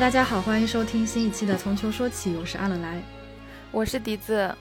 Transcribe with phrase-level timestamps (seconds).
[0.00, 3.00] 大家好，欢迎收听新一期的《从球说起》，我是阿冷来，
[3.70, 4.52] 我是笛子。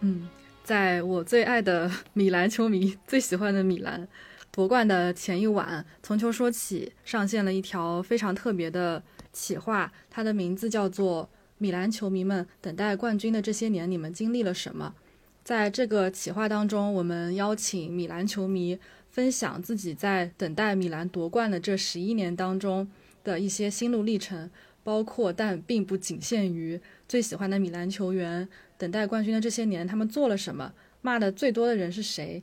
[0.00, 0.28] 嗯，
[0.64, 4.06] 在我最爱的米兰球迷最喜欢的米兰
[4.52, 9.02] 夺冠的前一晚，《从球说起》上线了一条非常特别的
[9.32, 11.24] 企划，它的名字叫做
[11.58, 14.94] 《米兰球迷们等待冠军的这些年，你们经历了什么》。
[15.44, 18.78] 在这个企划当中，我们邀请米兰球迷
[19.10, 22.88] 分享自己在等待米兰夺冠的这十一年当中。
[23.22, 24.50] 的一些心路历程，
[24.82, 28.48] 包括但并不仅限于最喜欢的米兰球员
[28.78, 30.72] 等待冠军的这些年，他们做了什么？
[31.02, 32.42] 骂的最多的人是谁？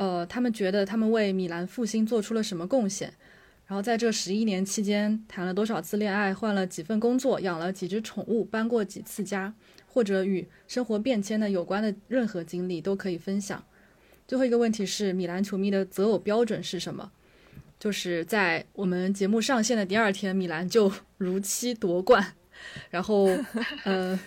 [0.00, 3.12] 呃，他们觉得他们为米兰复兴做出了什么贡献？
[3.66, 9.52] 然后在这十一年期间，谈了多少次恋爱，换了几份工作，养了几只宠物，搬过几次家，
[9.86, 13.62] 或者与生活变迁的有关的任何经历都可以分享。
[14.26, 17.12] 最后一个问题是，米兰球迷的择偶标准是什么？
[17.78, 22.32] 就是在我们节目上线的第二天，米兰就 如期夺冠，
[22.88, 23.28] 然后，
[23.84, 24.18] 呃，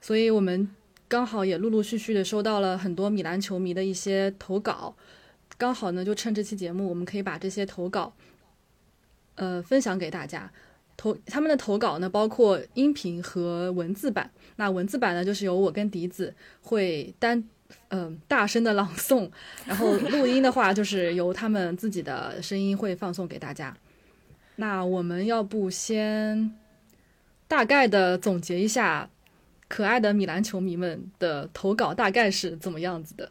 [0.00, 0.66] 所以我们
[1.10, 4.94] 刚好也陆陆续续的收到了很多米兰球迷的一些投稿，
[5.58, 8.12] 刚好呢，就趁这期节目，我们可以把这些投稿，
[9.34, 10.48] 呃，分享给大家。
[10.96, 14.30] 投他们的投稿呢，包括音频和文字版。
[14.54, 17.42] 那文字版呢，就是由我跟笛子会单。
[17.88, 19.30] 嗯，大声的朗诵，
[19.64, 23.76] 然后录音的话就是由他们自己的声音会放送给大家。
[24.56, 26.52] 那我们要不先
[27.46, 29.08] 大概的总结一下
[29.70, 33.30] 可爱的米兰球迷们的投稿大概是怎么样子的？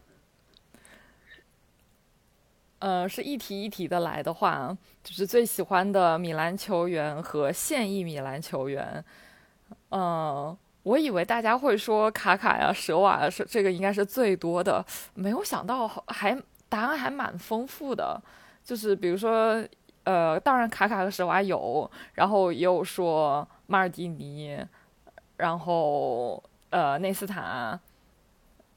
[2.79, 9.03] 呃，是一题一题的来的话，就是最喜欢的米兰球员和现役米兰球员，
[9.89, 10.57] 嗯。
[10.83, 14.83] 我以为大家会说卡卡呀、舍瓦呀，是这个应该是最多的，
[15.13, 18.19] 没有想到还答案还蛮丰富的。
[18.63, 19.61] 就是比如说，
[20.05, 24.57] 呃，当然卡卡和舍瓦有，然后也有说马尔蒂尼，
[25.39, 27.79] 然后呃内斯塔。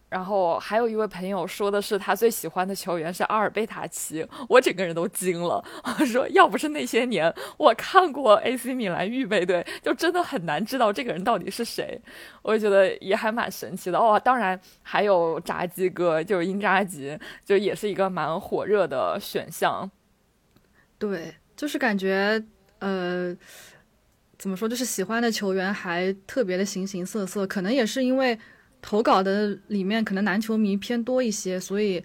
[0.08, 5.64] 然后还有一位朋友说的是他最喜欢的球员是阿尔贝塔奇，我整个人都惊了。
[5.82, 11.98] 我 说要不是那些年我看过 AC 米兰预备队，就真的很难知道这个人到底是谁。
[12.42, 14.20] 我觉得也还蛮神奇的哦。
[14.22, 19.90] 当然还有炸鸡哥，就是英扎吉，就也是一个蛮火热的选项。
[20.98, 22.44] 对，就是感觉
[22.80, 23.34] 呃，
[24.42, 28.36] 怎么说，就是喜欢的球员还特别的形形色色，可能也是因为。
[28.84, 32.02] 投稿的里面可能男球迷偏多一些，所以，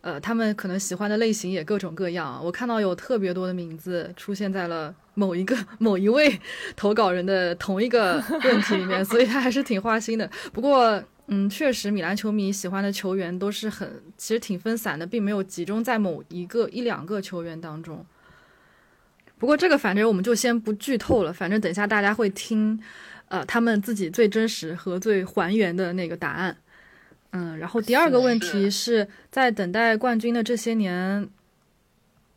[0.00, 2.44] 呃，他们可能喜欢的类型也各种各样。
[2.44, 6.40] 我看到有特别多的名字出现在了某一个 某一位
[6.74, 10.28] 投稿人的同一个问题里面， 所以他还是挺花心的。
[10.52, 18.04] 不过，嗯，确实，米兰球迷喜欢的球员都是很，其实挺分散的，并没有集中在某一个一两个球员当中。
[19.38, 22.78] 不过这个反正我们就先不剧透了，反正等一下大家会听。
[23.28, 26.56] 呃，他们自己最真实和最还原的那个答案，
[27.32, 31.28] 嗯，然后第二个问题是在等待冠军的这些年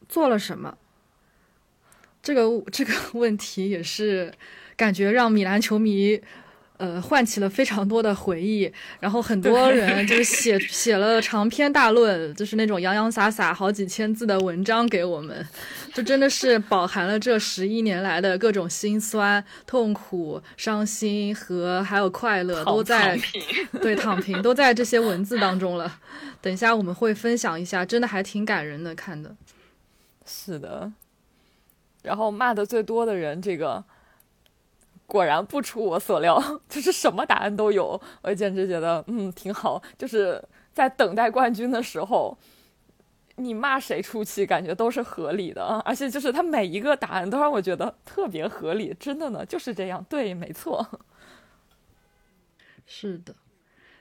[0.09, 0.77] 做了什么？
[2.21, 4.33] 这个这个问题也是
[4.75, 6.21] 感觉让米兰球迷。
[6.81, 15.47] 呃，唤起了非常多的回忆，然后很多人就是写 写了长篇大论，就是那种洋洋洒洒好几千字的文章给我们，
[15.93, 23.15] 就真的是饱含了这十一年来的各种心酸、痛苦、伤心和还有快乐，都在
[23.79, 25.99] 对躺平 都在这些文字当中了。
[26.41, 29.35] 等一下我们会分享一下，真的还挺感人的，看的。
[30.25, 30.91] 是的，
[32.01, 33.83] 然后骂的最多的人，这个。
[35.11, 38.01] 果然不出我所料， 就是什么答案都有。
[38.21, 39.81] 我简直觉得，嗯，挺好。
[39.97, 40.41] 就是
[40.71, 42.37] 在等待冠军的时候，
[43.35, 45.61] 你骂谁出气，感觉都是合理的。
[45.83, 50.01] 而且就是他每一个答案都让我觉得特别合理，真的呢，就是这样。
[50.07, 50.87] 对，没错。
[52.87, 53.35] 是的。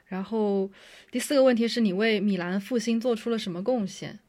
[0.06, 0.70] 然后
[1.10, 4.20] 第四个问题是你为米兰复兴做出了什么贡献？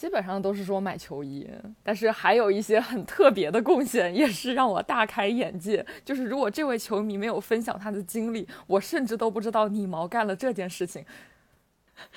[0.00, 1.46] 基本上都是说买球衣，
[1.82, 5.84] 但是还有一些很特别的贡献，也是让我大开眼界。
[6.06, 11.04] 就是如果这位球迷没有分享他的经历，我甚至都不知道你毛干了这件事情。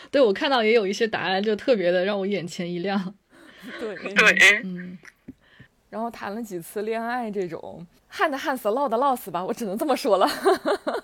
[0.10, 3.16] 对我看到也有一些答案，就特别的让我眼前一亮。
[3.82, 4.98] 对 对，嗯。
[5.92, 10.26] 然后谈了几次恋爱，这种旱的旱死，涝的涝死吧，我只能这么说了。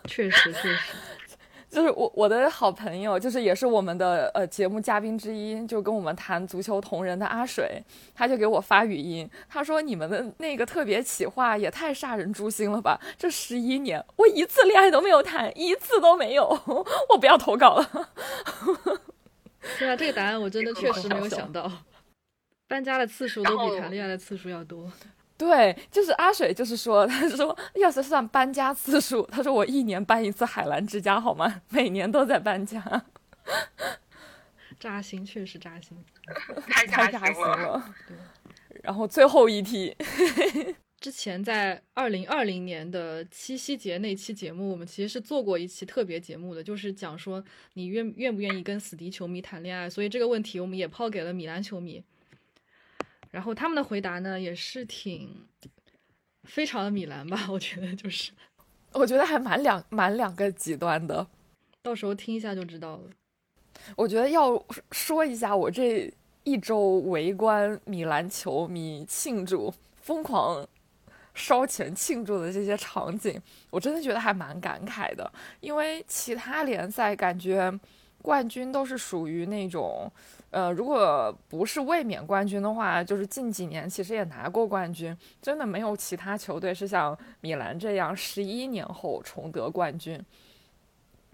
[0.05, 0.77] 确实确实。
[1.69, 7.81] 就是我我的好朋友，就是也是我们的呃节目嘉宾之一，就跟我们谈足球同人的阿水，
[8.15, 12.99] 他就给我发语音，他说你们的那个特别企划也太杀人诛心了吧！
[13.17, 16.47] 这十一年我一次恋爱都没有谈，一次都没有，
[17.09, 18.09] 我不要投稿了。
[19.77, 21.71] 对啊，这个答案我真的 确实没有想到，
[22.67, 24.91] 搬家的次数都比谈恋爱的次数要多。
[25.39, 31.61] 对，就是阿水，就是说，他说要是算搬家次数，他说我一年搬一次海澜之家，好吗？
[31.69, 33.05] 每年都在搬家，
[34.77, 35.97] 扎心，确实扎心，
[36.67, 37.81] 太扎心了。
[38.05, 38.17] 对，
[38.83, 39.95] 然后最后一题，
[40.99, 47.41] 之前在二零二零年的七夕节那期节目，我们其实是做过一期特别节目的，就是讲说
[47.75, 52.03] 你愿愿不愿意跟死敌球迷谈恋爱，所以这个问题我们也抛给了米兰球迷。
[53.31, 55.47] 然后他们的回答呢，也是挺
[56.45, 57.47] 非常的米兰吧？
[57.49, 58.31] 我觉得就是，
[58.91, 61.27] 我觉得还蛮两蛮两个极端的，
[61.83, 63.03] 到时候听一下就知道了。
[63.95, 64.61] 我觉得要
[64.91, 66.11] 说一下我这
[66.43, 69.71] 一周围观米兰球迷庆祝、
[70.01, 70.67] 疯狂
[71.35, 73.39] 烧钱庆祝的这些场景，
[73.69, 77.71] 我真的觉得还蛮感慨的，因为其他联赛感觉
[78.23, 80.11] 冠军都是属于那种。
[80.51, 90.19] 呃，如果不是卫冕冠军的话，就是近几年其实也拿过冠军，真的没有其他球队是像米兰这样十一年后重得冠军。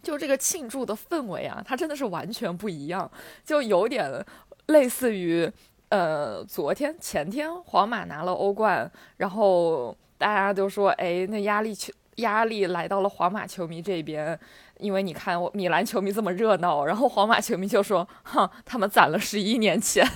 [0.03, 3.09] 就这个庆祝的氛围啊，它真的是完全不一样，
[3.45, 4.23] 就有点
[4.67, 5.49] 类似于
[5.89, 14.37] 呃昨天前天皇马拿了欧冠，然后大家都说，哎，那压力球压力来到了皇马球迷这边。
[14.79, 20.05] 因为你看，我米兰球迷这么热闹，然后皇马球迷就说：“哼，他们攒了十一年钱。”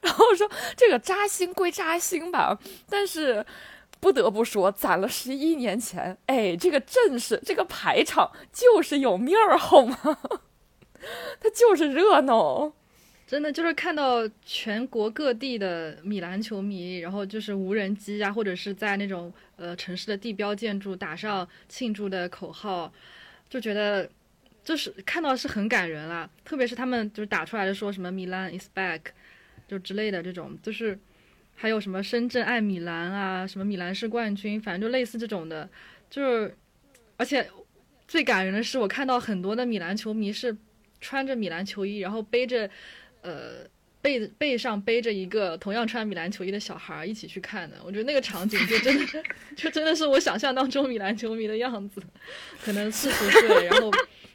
[0.00, 2.58] 然后说这个扎心归扎心吧，
[2.88, 3.44] 但是
[4.00, 9.98] 不得不说，攒了十一年钱，哎，这个阵势，这个排场就是有面儿，好吗？
[11.40, 12.72] 他就是热闹。
[13.26, 22.92] 真的就是看到全国各地的米兰球迷，然后就是无人机啊，或者是在那种呃城市的地标建筑打上庆祝的口号，
[23.48, 24.08] 就觉得
[24.62, 26.30] 就是看到是很感人了。
[26.44, 29.00] 特别是他们就是打出来的说什么“米兰 is back”，
[29.66, 30.98] 就之类的这种，就是
[31.54, 35.68] 还有什么“深圳爱米兰”啊，什么“米兰是冠军”，反正就类似这种的。
[36.08, 36.56] 就是
[37.16, 37.48] 而且
[38.06, 40.56] 最感人的是，我看到很多的米兰球迷是
[41.00, 42.70] 穿着米兰球衣，然后背着。
[43.22, 43.66] 呃，
[44.06, 49.24] 背背上背着一个同样穿米兰球衣的小孩一起去看的，我觉得那个场景就真的，
[49.56, 52.00] 就真的是我想象当中米兰球迷的样子，
[52.62, 53.90] 可能四十岁，然后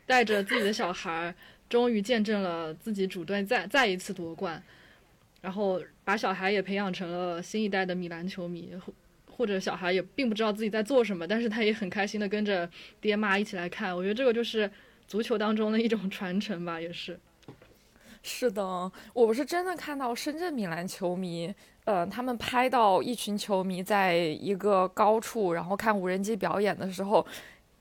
[0.05, 1.33] 带着自己的小孩，
[1.69, 4.61] 终于见证了自己主队再再一次夺冠，
[5.39, 8.73] 然后把小孩也培养成了新一代的米兰球迷，
[9.25, 12.69] 或者小孩也并不知道自己在做什么，但是他也很开心的跟着
[12.99, 14.69] 爹妈一起来看，我觉得这个就是
[15.07, 17.17] 足球当中的一种传承吧，也是。
[18.23, 21.51] 是的，我不是真的看到深圳米兰球迷，
[21.85, 27.25] 呃，他们拍到一群球迷在一个高处，然后看无人机表演的时候，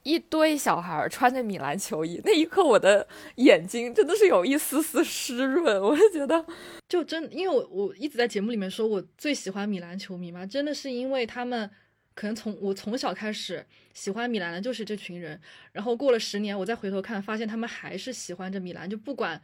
[0.02, 3.06] 一堆小孩穿着米兰球衣，那一刻我的
[3.36, 6.42] 眼睛真的是有一丝丝湿润，我就觉得，
[6.88, 11.70] 就真，因为我我一直在节目里面说我最喜欢米兰球迷嘛，真的是因为他们
[12.14, 13.62] 可能从我从小开始
[13.92, 15.38] 喜欢米兰的就是这群人，
[15.72, 19.38] 然后过了十年，我再回头看，发现他们还是喜欢着米兰，就不管。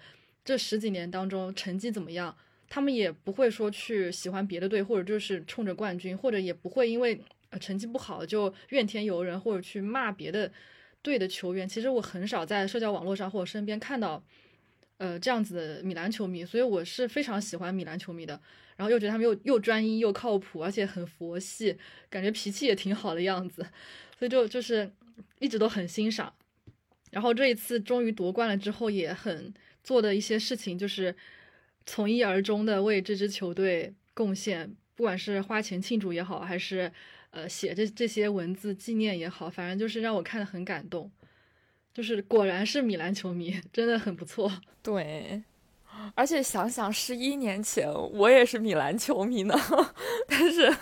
[0.47, 2.35] 这十几年当中成绩怎么样，
[2.69, 7.21] 他们也不会说去喜欢别的队，或者就是冲着冠军，或者也不会因为
[7.61, 10.53] 成绩不好就怨天尤人，或者去骂别的
[11.03, 11.69] 队的球员。
[11.69, 14.23] 其实我很少在社交网络上或者身边看到，
[14.99, 18.41] 呃这样子的米兰球迷，所以我是非常喜欢米兰球迷的。
[18.77, 21.77] 然后又觉得他们又又专一又靠谱，而且很佛系，
[22.09, 23.67] 感觉脾气也挺好的样子，
[24.17, 24.93] 所以就就是
[25.41, 26.33] 一直都很欣赏。
[27.11, 29.53] 然后这一次终于夺冠了之后，也很。
[29.87, 31.15] 做的一些事情就是
[31.87, 36.93] 从一而终的为这支球队贡献，不管是花钱庆祝也好，还是
[37.31, 41.09] 呃写这这些文字纪念也好，反正就是让我看的很感动。
[41.95, 44.51] 就是果然是米兰球迷，真的很不错。
[44.83, 45.41] 对，
[46.15, 49.55] 而且想想十一年前我也是米兰球迷呢，
[50.29, 50.75] 但是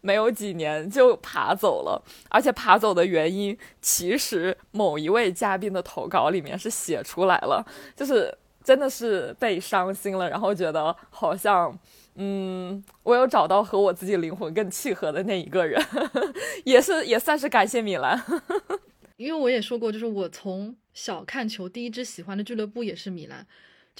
[0.00, 7.64] 没有几年就爬走了，而且爬走的原因其实某一位嘉宾的投稿里面是写出来了，
[7.96, 8.36] 就是。
[8.62, 11.76] 真的是被伤心了，然后觉得好像，
[12.16, 15.82] 嗯，我有找到和我自己灵魂更契合的那一个人，
[16.64, 18.22] 也是也算是感谢米兰，
[19.16, 23.44] 因为我也说过，就是我从小看球，第一支喜欢的俱乐部也是米兰，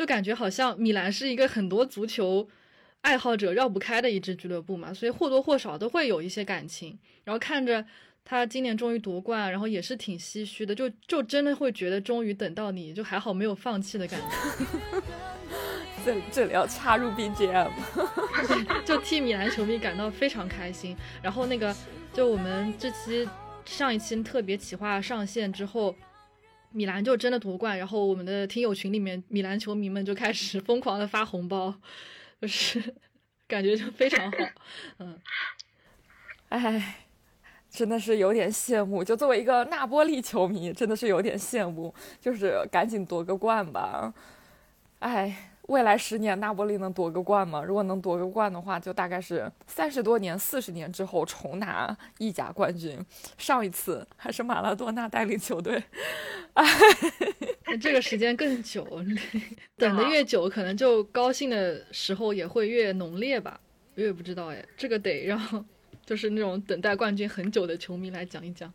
[0.01, 2.49] 就感觉好像米兰是一个很多足球
[3.03, 7.85] 爱好者绕不开的一支俱乐部嘛，所以或多或少都会有一些感情，然后看着
[8.25, 14.67] 他今年终于夺冠，然后也是挺唏嘘的，就就真的会觉得终于等到你就还好没有放弃的感觉。
[16.03, 17.71] 这这里要插入 BGM，
[18.87, 20.97] 就替米兰球迷感到非常开心。
[21.21, 21.77] 然后那个，
[22.15, 23.29] 就我们这期
[23.67, 25.95] 上一期特别企划上线之后，
[26.73, 31.75] 米兰就真的夺冠，然后我们的听友群里面米兰球迷们就开始疯狂的发红包，
[32.41, 32.95] 就是
[33.47, 34.39] 感觉就非常好。
[34.99, 35.19] 嗯，
[36.51, 37.07] 哎，
[37.69, 39.03] 真的是有点羡慕。
[39.05, 44.15] 就作为一个那波利球迷，真的是有点羡慕，就是赶紧夺个冠吧。
[45.01, 45.50] 哎。
[45.71, 47.63] 未来十年，那波利能夺个冠吗？
[47.63, 52.99] 如果能夺个冠的话，就大概是三十多年、四十年之后重拿意甲冠军。
[53.39, 55.81] 上一次还是马拉多纳带领球队。
[56.55, 58.85] 哎，这个时间更久，
[59.79, 63.61] 等的越久，可能就高兴的时候也会越浓烈吧。
[63.95, 65.65] 我也不知道哎，这个得让
[66.05, 68.73] 就是那种等待冠军很久的球迷来讲一讲。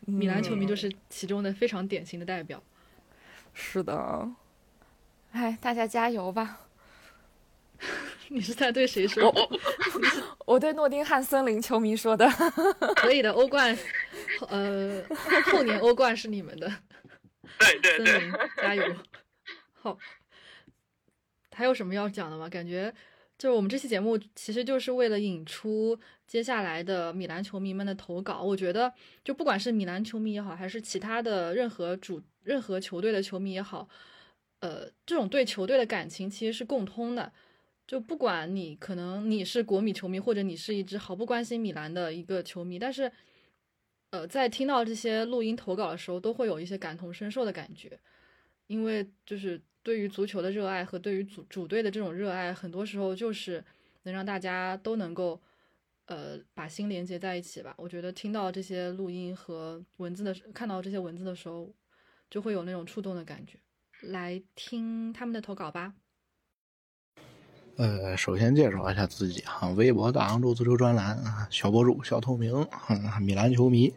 [0.00, 2.62] 米兰球迷就是其中的非常典型的代表。
[3.54, 4.28] 是的。
[5.32, 6.60] 哎，大家加油吧！
[8.28, 9.32] 你是在对谁说？
[10.46, 12.28] 我对诺丁汉森林球迷说的。
[12.96, 13.76] 可以的，欧冠，
[14.48, 15.02] 呃，
[15.46, 16.70] 后年欧冠是你们的。
[17.58, 18.96] 对对对，森林加油！
[19.72, 19.98] 好，
[21.52, 22.48] 还有什么要讲的吗？
[22.48, 22.92] 感觉
[23.38, 28.42] 就是我们这期节目其实就是为了引出接下来的米兰球迷们的投稿。
[28.42, 28.92] 我觉得，
[29.24, 33.88] 就不管是米兰球迷也好，还是其他的任何主任何球队的球迷也好。
[34.60, 37.32] 呃，这种对球队的感情其实是共通的，
[37.86, 43.10] 就不管你可能你是国米球迷，或者你是一支毫不关心米兰的一个球迷，但是，
[44.10, 47.98] 呃，在听到这些录音投稿的时候，都会有一些感同身受的感觉，
[48.66, 53.64] 因为就是对于足球的热爱和对于主主队的这种热爱，很多时候就是
[54.02, 55.40] 能让大家都能够，
[56.04, 57.74] 呃，把心连接在一起吧。
[57.78, 61.72] 我觉得听到这些录音和文字的，看到这些文字的时候，
[62.28, 63.58] 就会有那种触动的感觉。
[64.02, 65.92] 来听他们的投稿吧。
[67.76, 72.66] 呃，首先介绍一下自己哈，微博大洋洲足球专栏啊小博主小透明，
[73.20, 73.92] 米兰球迷。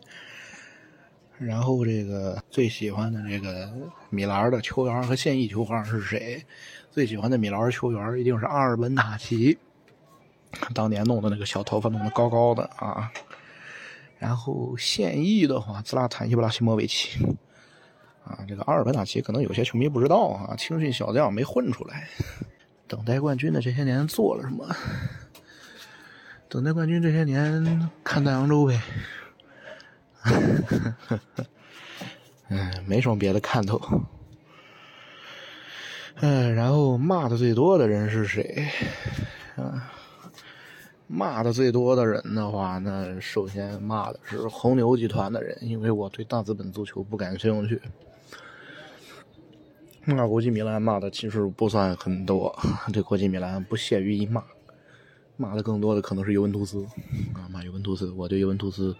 [1.40, 3.70] 然后这个最喜欢的这个
[4.10, 6.46] 米兰的球员和现役球员是谁？
[6.92, 9.58] 最喜欢的米兰球员一定是阿尔本塔奇，
[10.74, 13.12] 当年弄的那个小头发弄得高高的啊。
[14.20, 17.20] 然后现役的话，兹拉坦伊布拉希莫维奇。
[18.26, 22.08] 啊，这个阿尔本塔奇可能有些球迷不知道啊，青训小将没混出来。
[22.88, 24.68] 等待冠军的这些年做了什么？
[26.48, 28.80] 等待冠军这些年看大洋洲呗。
[32.50, 33.82] 嗯，没什么别的看头。
[36.18, 38.68] 嗯，然后骂的最多的人是谁？
[39.56, 39.92] 啊，
[41.08, 47.82] 骂的最多的人的话，那首先骂的是红牛集团的人，因为我对大资本足球不感兴趣。
[50.06, 52.54] 骂国际米兰骂的其实不算很多，
[52.92, 54.44] 对国际米兰不屑于一骂，
[55.38, 56.86] 骂的更多的可能是尤文图斯
[57.34, 58.94] 啊，骂尤文图斯，我对尤文图斯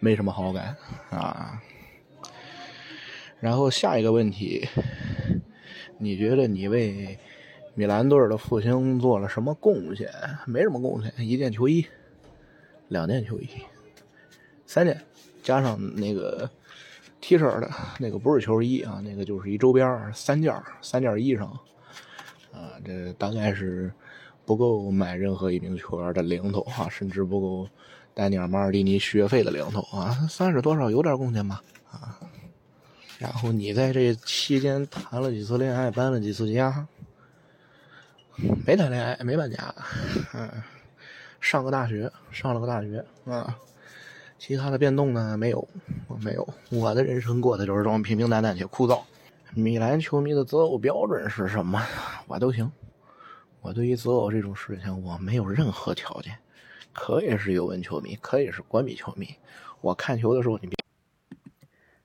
[0.00, 0.76] 没什么好感
[1.10, 1.62] 啊。
[3.38, 4.68] 然后下一个问题，
[5.98, 7.16] 你觉得你为
[7.74, 10.10] 米兰队的复兴做了什么贡献？
[10.46, 11.86] 没什么贡献，一件球衣，
[12.88, 13.48] 两件球衣，
[14.66, 15.00] 三件，
[15.40, 16.50] 加上那个。
[17.22, 20.52] T 恤的那个不是球衣啊，那个就是一周边三件
[20.82, 21.44] 三件衣裳，
[22.52, 23.92] 啊，这大概是
[24.44, 27.68] 不够买任何一名球员的零头啊，甚至不够
[28.12, 31.62] 丹尼尔马尔蒂尼续约费的零头啊，算是多少有点贡献吧
[31.92, 32.18] 啊。
[33.20, 36.88] 然后你在这期间谈了几次恋爱，搬了几次家？
[38.66, 39.72] 没谈恋爱，没搬家，
[40.34, 40.50] 嗯，
[41.40, 43.56] 上个大学，上了个大学啊。
[44.44, 45.36] 其他的变动呢？
[45.36, 45.68] 没有，
[46.08, 46.48] 我没有。
[46.68, 49.00] 我的人生过的就是这么平平淡淡且枯燥。
[49.54, 51.80] 米兰球迷的择偶标准是什么？
[52.26, 52.68] 我都行。
[53.60, 56.36] 我对于择偶这种事情，我没有任何条件。
[56.92, 59.32] 可以是尤文球迷，可以是国米球迷。
[59.80, 60.76] 我看球的时候，你别。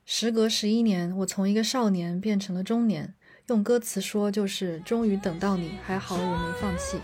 [0.05, 3.15] 时隔十一年，我从一个少年变成了中年。
[3.47, 6.99] 用歌词说，就是终于等到你，还好我没放弃。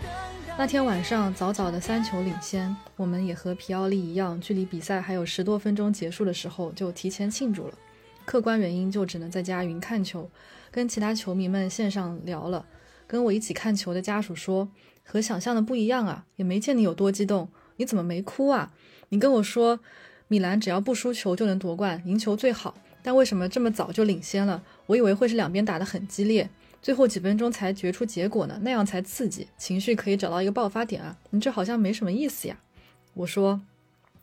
[0.56, 7.74] 那天晚上早早的三球领先，我们也和皮奥利一样，距离比赛还有十多分钟结束的时候就提前庆祝了。
[8.24, 10.30] 客观原因就只能在家云看球，
[10.70, 12.64] 跟其他球迷们线上聊了。
[13.08, 14.68] 跟我一起看球的家属说，
[15.02, 18.72] 和想象的不一样啊，也没见你有多激动，你怎么没哭啊？
[19.08, 19.80] 你跟我说，
[20.28, 24.62] 米兰只要不输球就能夺冠，赢球最好，但为什么这么早就领先了？
[24.86, 26.48] 我以为会是两边打得很激烈。
[26.84, 31.16] 最后几分钟才决出结果呢，那样才刺激，情绪可以找到一个爆发点啊！
[31.30, 32.58] 你这好像没什么意思呀。
[33.14, 33.58] 我说，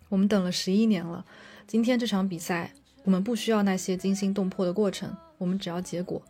[0.09, 1.25] 我们等了十一年了，
[1.65, 2.71] 今天这场比赛，
[3.03, 6.21] 我们不需要那些惊心动魄的过程，我们只要结果，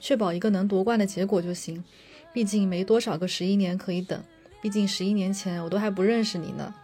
[0.00, 1.84] 确保一个能夺冠的结果就行。
[2.32, 4.20] 毕竟没多少个十一年可以等，
[4.60, 6.74] 毕竟十一年前我都还不认识你呢。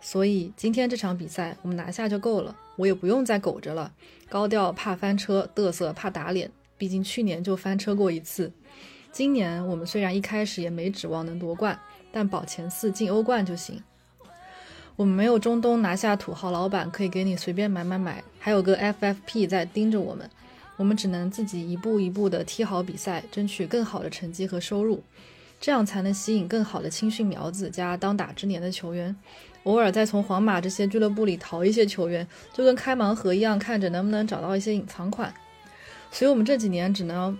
[0.00, 3.92] 所以今天这场比赛我们拿下就够了，我也不用再苟着了。
[4.28, 8.52] 高调怕翻车，嘚瑟怕打脸，毕竟去年就翻车过一次。
[9.12, 11.78] 今年我们虽然一开始也没指望能夺冠，
[12.10, 13.82] 但保前四进欧冠就行。
[14.96, 20.28] 我们没有中东拿下土豪老板可以给你随便买买买，还有个 FFP 在盯着我们，
[20.76, 25.02] 我们只能自己一步一步地踢好比赛，争取更好的成绩和收入，
[25.60, 29.14] 这样才能吸引更好的青训苗子加当打之年的球员。
[29.64, 35.32] 偶尔再从皇马这些俱乐部里淘一些球员，就跟开盲盒一样，看着能不能找到一些隐藏款。
[36.14, 37.36] 所以，我们这几年只能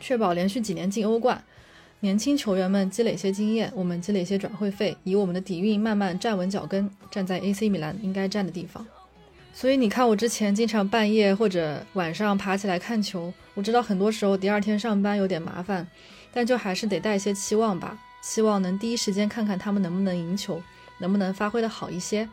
[0.00, 1.44] 确保连续几年进欧冠，
[2.00, 8.86] 年轻球员们积累些经验，我们积累些转会费，以我们的底蕴慢慢站稳脚跟，站在 AC 米兰应该站的地方。
[9.52, 15.86] 所以，你看我之前经常半夜或者晚上爬起来看球，我知道很多时候第二天上班有点麻烦，
[16.32, 20.62] 但就还是得带些期望吧，希望能第一时间看看他们能不能赢球。
[21.00, 22.28] 能不能发挥的好一些？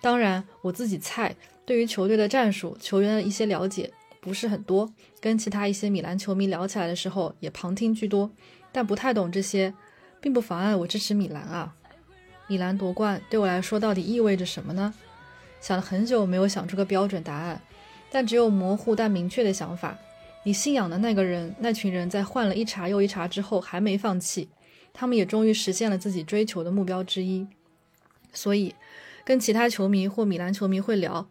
[0.00, 1.34] 当然，我自己菜，
[1.64, 3.92] 对于球队的战术、球员的一些了解
[4.26, 8.28] 不是很多，跟其他一些米兰球迷聊起来的时候也旁听居多，
[8.72, 9.72] 但不太懂这些，
[10.20, 11.72] 并不妨碍我支持米兰啊。
[12.48, 14.92] 米兰夺冠对我来说到底意味着什么呢？
[15.60, 17.62] 想了很久没有想出个标准答案，
[18.10, 19.96] 但只有模糊但明确的想法。
[20.42, 24.48] 你信仰的那个人、那群人在换了一茬又一茬之后还没放弃，
[24.92, 27.46] 他们也终于实现了自己追求的目标之一。
[28.32, 28.74] 所以，
[29.24, 31.28] 跟其他球迷或米兰球迷会聊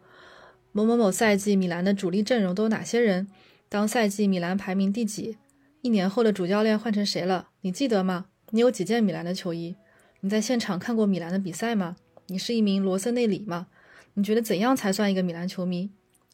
[0.76, 3.28] 某某某赛季米兰的主力阵容都有哪些人？
[3.70, 5.38] 当赛季米兰排名第几？
[5.80, 7.48] 一年后的主教练换成谁了？
[7.62, 8.26] 你记得吗？
[8.50, 9.74] 你有几件米兰的球衣？
[10.20, 11.96] 你在现场看过米兰的比赛吗？
[12.26, 13.68] 你是一名罗森内里吗？
[14.12, 15.88] 你觉得怎样才算一个米兰球迷？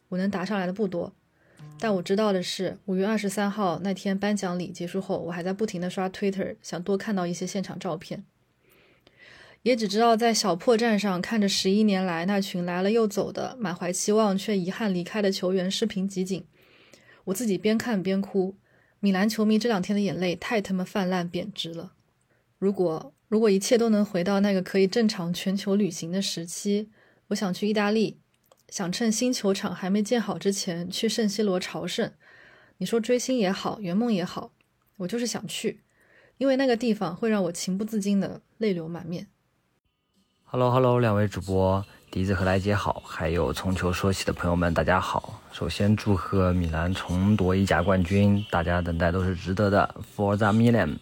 [0.08, 1.12] 我能答上来的不多，
[1.78, 8.24] 但我知道的是，五月二十三号那天颁奖礼结束后，我还在不停的刷 Twitter，想多看到一些现场照片。
[9.62, 16.44] 也只知道在小破站上看着十一年来那群来了又走的、满怀期望却遗憾离开的球员视频集锦，
[17.24, 18.56] 我自己边看边哭。
[18.98, 21.94] 米兰球迷这两天的眼泪太他妈泛滥贬值了。
[22.58, 26.88] 如果如果一切都能回到那个可以正常全球旅行的时期，
[27.28, 28.20] 我想去意大利，
[28.68, 32.12] 想趁新球场还没建好之前去圣西罗朝圣。
[32.78, 34.52] 你说追星也好，圆梦也好，
[34.98, 35.80] 我就是想去，
[36.38, 39.28] 因为那个地方会让我情不自禁的泪流满面。
[40.54, 45.40] Hello，Hello，两位主播笛子和来姐好，还有从球说起的朋友们，大家好。
[45.50, 49.94] 首先祝贺米兰重夺意甲冠军，大家等待都是值得的。
[50.14, 50.98] Forza Milan。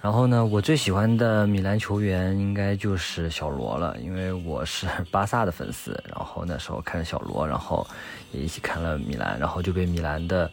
[0.00, 5.92] 然后呢，我最喜欢的米兰球员应该就是小罗了，因为我是 巴萨的粉丝。
[6.08, 7.86] 然后那时候看小罗，然后
[8.32, 10.50] 也一起看了米兰，然后就被米兰的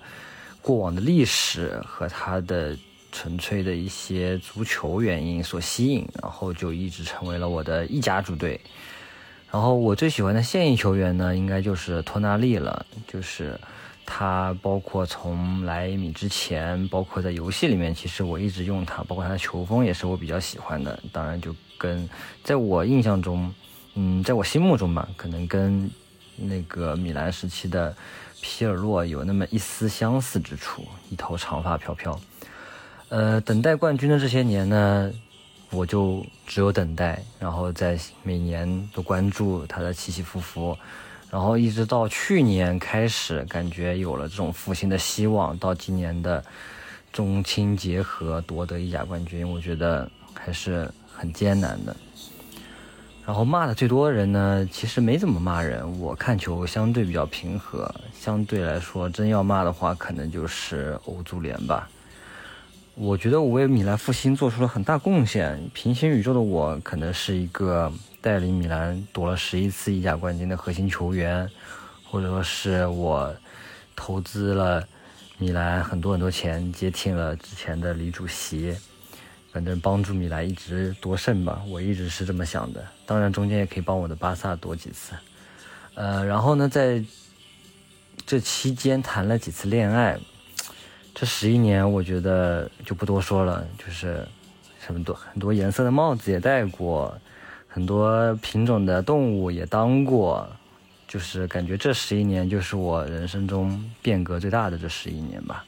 [0.62, 2.78] 过往的历史和他的。
[3.12, 8.60] 纯粹的一些足球原因所吸引，然后就一直成为了我的一家主队。
[9.52, 12.86] 然后我最喜欢的现役球员呢，应该就是托纳利了。
[13.06, 13.60] 就是
[14.06, 20.98] 他，包括从来米之前，包括在游戏里面，其实我一直用他，包括他的球风也是我比较喜欢的。
[21.12, 22.10] 当然，就跟
[22.44, 23.54] 在我印象中，
[23.96, 25.90] 嗯，在我心目中吧，可能跟
[26.38, 27.94] 那个米兰时期的
[28.42, 32.18] 皮尔洛有那么一丝相似之处，一头长发飘飘。
[33.12, 35.12] 呃，等待冠军的这些年呢，
[35.70, 40.78] 我就只有等待，然后在每年都关注他的起起伏伏，
[41.30, 46.42] 然后一直到去年开始，感觉有了这种复兴的希望，到今年的
[47.12, 51.94] 中青结合夺得意甲冠军，我觉得还是很艰难的。
[53.26, 61.90] 然后骂的最多的人呢，其实没怎么骂人，我看球相对比较平和，相对来说，真要骂的话，可能就是欧足联吧。
[62.96, 65.70] 我觉得我为米兰复兴做出了很大贡献。
[65.74, 71.50] 平行宇宙的我可能是一个带领米兰夺了十一次意甲冠军的核心球员，
[72.04, 73.34] 或者说是我
[73.96, 74.86] 投资了
[75.38, 78.76] 米兰很多很多钱，接替了之前的李主席，
[79.54, 81.62] 反正帮助米兰一直夺胜吧。
[81.70, 82.86] 我一直是这么想的。
[83.06, 85.14] 当然中间也可以帮我的巴萨夺几次。
[85.96, 87.02] 呃，然后呢，在
[88.26, 90.20] 这期间谈了几次恋爱。
[91.14, 94.28] 这十一年，我觉得就不多说了，就是
[94.80, 97.16] 什么多很多颜色的帽子也戴过，
[97.68, 100.50] 很多品种的动物也当过，
[101.08, 105.66] 就是感觉这十一年就是我人生中变革最大的这十一年吧。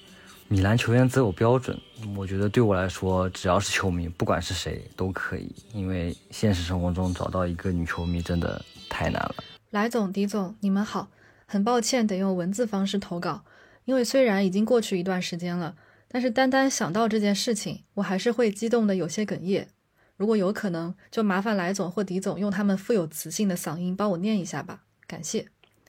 [0.48, 1.76] 米兰球员择偶标准，
[2.16, 9.36] 我觉得对我来说，只要是球迷，不管是谁都可以，因为现实生活中找到一个女球迷真的太难了。
[9.72, 11.08] 来总、狄总，你们好，
[11.48, 13.42] 很抱歉得用文字方式投稿，
[13.86, 15.76] 因为虽然已经过去一段时间了，
[16.08, 19.68] 但是单单想到这件事情，我还是会激动的有些哽咽。
[20.16, 25.48] 如果有可能，就麻烦来总或狄总用他们富有磁性的嗓音帮我念一下吧，感谢。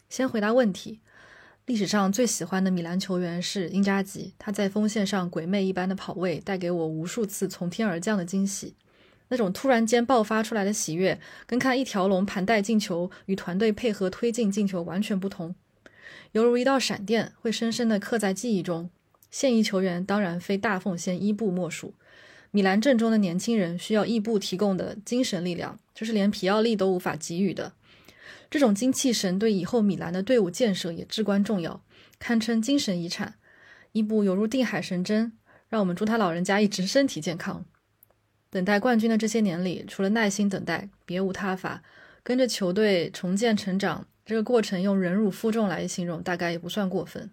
[0.09, 1.01] 先回答问题。
[1.67, 8.77] 历史上最喜欢的米兰球员是英扎吉，他在锋线上鬼魅一般的跑位，带给我无数次从天而降的惊喜。
[9.29, 15.55] 那种突然间爆发出来的喜悦，跟看一条龙盘带进球与团队配合推进进球完全不同，
[16.35, 18.91] 犹如一道闪电，会深深地刻在记忆中。
[19.31, 21.95] 现役球员当然非大奉献伊布莫属，
[22.51, 27.75] 米兰阵中的年轻人需要伊布提供的精神力量，这是连皮奥利都无法给予的。
[28.51, 31.85] 这种精气神对以后米兰的队伍建设也至关重要，
[32.19, 33.35] 堪称精神遗产。
[33.93, 35.35] 伊布犹如定海神针，
[35.69, 37.65] 让我们祝他老人家一直身体健康。
[38.51, 41.85] 等待冠军的这些年里，除了耐心等待，别无他法。
[42.25, 47.31] 跟着球队重建成长，这个过程用忍辱负重来形容，大概也不算过分。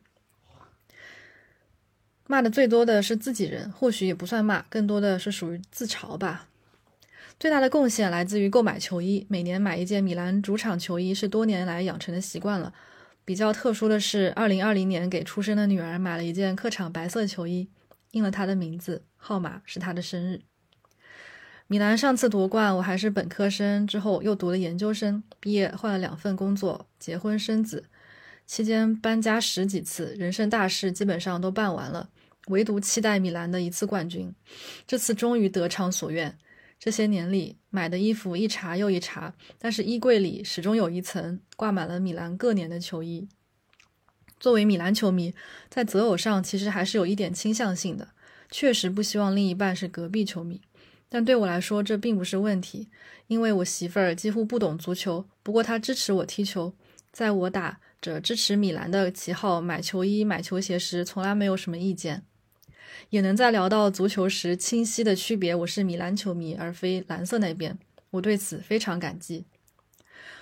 [2.28, 6.48] 骂的最多的是自己人，或许也不算骂，更多的是属于自嘲吧。
[7.40, 12.74] 最大的贡献来自于购买球衣，每年买一件米兰主场球衣是多年来养成的习惯了。
[13.26, 17.70] 比较特殊的是，二零二零年给出生的女儿买了一件客场白色球衣，
[18.12, 20.42] 印了她的名字，号码是她的生日。
[21.72, 27.86] 米兰上次夺冠，我还是本科生，之后又读了研究生，毕业换了两份工作，结婚生子，
[28.46, 32.10] 期间搬家十几次，人生大事基本上都办完了，
[32.48, 34.36] 唯独期待米兰的一次冠军，
[34.86, 36.38] 这次终于得偿所愿。
[36.78, 43.30] 这些年里买的衣服一茬又一茬，但是衣柜里始终有一层挂满了米兰各年的球衣。
[44.42, 45.34] 作为米兰球迷，
[45.70, 48.10] 在择偶上其实还是有一点倾向性的，
[48.50, 50.60] 确实不希望另一半是隔壁球迷。
[51.14, 52.88] 但对我来说这并不是问题，
[53.28, 56.74] 因为我媳妇儿几乎不懂足球，不过她支持我踢球，
[57.12, 62.24] 在我打着支持米兰的旗号买球衣、买球鞋时，从来没有什么意见。
[63.10, 67.78] 也能在聊到足球时清晰的区别，我是米兰球迷而非蓝色那边，
[68.12, 69.44] 我对此非常感激。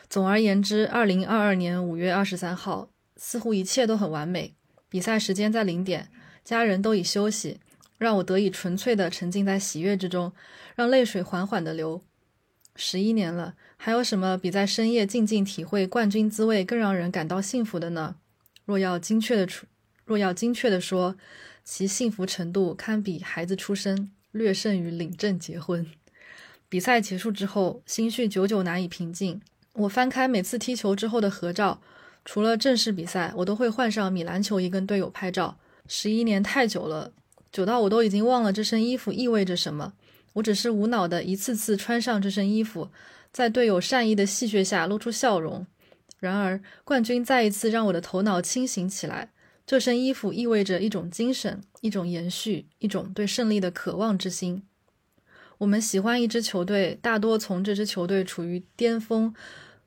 [0.07, 4.53] 总而言之，二零二二年五月二十三号，似乎一切都很完美。
[4.87, 6.09] 比赛时间在零点，
[6.43, 7.59] 家人都已休息，
[7.99, 10.33] 让我得以纯粹的沉浸在喜悦之中，
[10.75, 12.01] 让泪水缓缓的流。
[12.75, 18.15] 十一年了，还有什么比在深夜静静体会冠军滋味更让人感到幸福的呢？
[18.65, 19.67] 若要精确的出，
[20.05, 21.15] 若要精确的说。
[21.61, 25.85] 其幸福程度堪比孩子出生，略胜于领证结婚。
[26.67, 29.39] 比赛结束之后，心绪久久难以平静。
[29.73, 31.79] 我翻开每次踢球之后的合照，
[32.25, 35.59] 除了正式比赛，我都会换上米兰球衣跟队友拍照。
[35.87, 37.11] 十一年太久了，
[37.51, 39.93] 久到我都已经忘了这身衣服意味着什么。
[40.33, 42.89] 我只是无脑的一次次穿上这身衣服，
[43.31, 45.65] 在队友善意的戏谑下露出笑容。
[46.19, 49.31] 然而，冠军再一次让我的头脑清醒起来。
[49.65, 54.63] 这身衣服意味着一种精神，一种延续，一种对胜利的渴望之心。
[55.59, 59.33] 我们喜欢一支球队，大多从这支球队处于巅峰、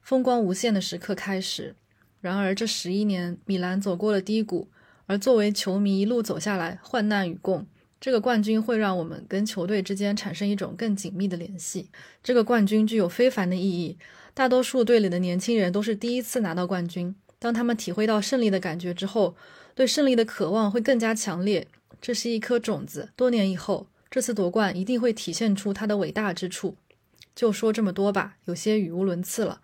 [0.00, 1.74] 风光无限的时刻开始。
[2.20, 4.68] 然而，这十一年，米兰走过了低谷，
[5.12, 7.66] 而作为球迷一路走下来，患难与共。
[8.00, 11.90] 这个冠军会让我们跟球队之间产生一种更紧密的联系。
[12.22, 13.98] 这个冠军具有非凡的意义。
[14.32, 19.36] 大多数队里的年轻人都是第一次拿到冠军，当他们体会到胜利的感觉之后。
[19.74, 21.66] 对胜利的渴望会更加强烈，
[22.00, 23.10] 这是一颗种子。
[23.14, 26.76] 多年以后，这次夺冠一定会体现出它的伟大之处。
[27.34, 29.60] 就说这么多吧，有些语无伦次了。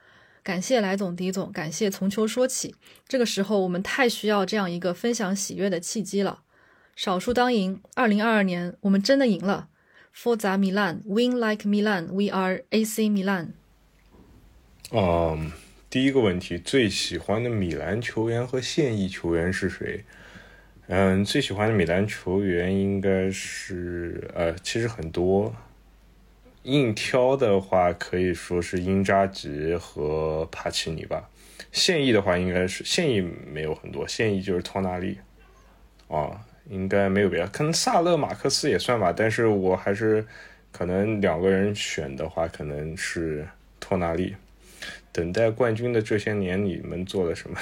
[0.48, 2.74] 感谢来总、狄总，感谢从球说起。
[3.06, 6.40] 这个时候，我们太需要这样一个分享喜悦的契机了。
[6.96, 9.68] 少数当赢，二零二二年我们真的赢了。
[10.16, 12.06] Forza Milan, win like Milan.
[12.06, 13.48] We are AC Milan.
[14.90, 15.52] 嗯。
[15.90, 20.06] 第一个问题，最喜欢的米兰球员和现役球员是谁？
[20.86, 25.54] 嗯，最喜欢的米兰球员应该是呃，其实很多。
[26.68, 31.30] 硬挑的话，可以说是英扎吉和帕奇尼吧。
[31.72, 35.18] 现役的话，应该是现役没有很多，现役就是托纳利。
[36.08, 39.12] 啊，应该没有别的，可能萨勒马克思也算吧。
[39.16, 40.26] 但是我还是
[40.70, 43.48] 可能两个人选的话，可能是
[43.80, 44.36] 托纳利。
[45.10, 47.58] 等待冠军的这些年，你们做了什么？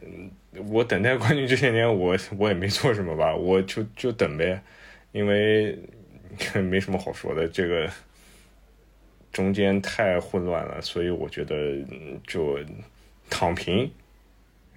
[0.00, 0.30] 嗯，
[0.72, 4.62] 我等待冠军这些年，我我也没做什么吧，我就就等呗，
[5.12, 5.78] 因为
[6.54, 7.88] 没什么好说的，这个
[9.34, 11.84] 中间太混乱了，所以我觉得
[12.26, 12.58] 就
[13.28, 13.90] 躺平，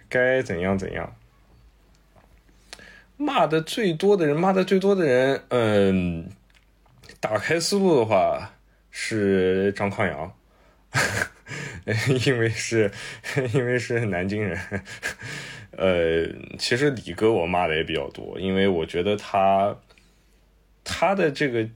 [0.10, 1.16] 该怎样怎样。
[3.16, 6.30] 骂的最多的人，骂的最多的人，嗯，
[7.20, 8.54] 打开思路的话
[8.92, 10.34] 是张康阳，
[12.26, 12.92] 因为是
[13.54, 14.60] 因为是南京人。
[15.72, 16.26] 呃，
[16.58, 19.78] 其实李哥我骂的也比较多，因为我觉得他
[20.84, 21.68] 他的这个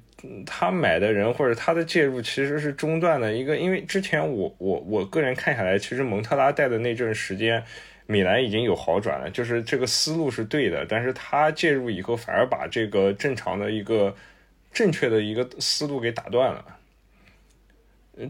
[0.46, 7.64] 他买的人或者他的介入其实是中断的一个，因为之前我我我个人看下来，其实蒙特拉带的那阵时间，
[8.06, 14.16] 米兰已经有好转了，就是这个思路是对的，但是他介入以后反而把这个正常的一个
[14.72, 16.66] 正确的一个思路给打断了。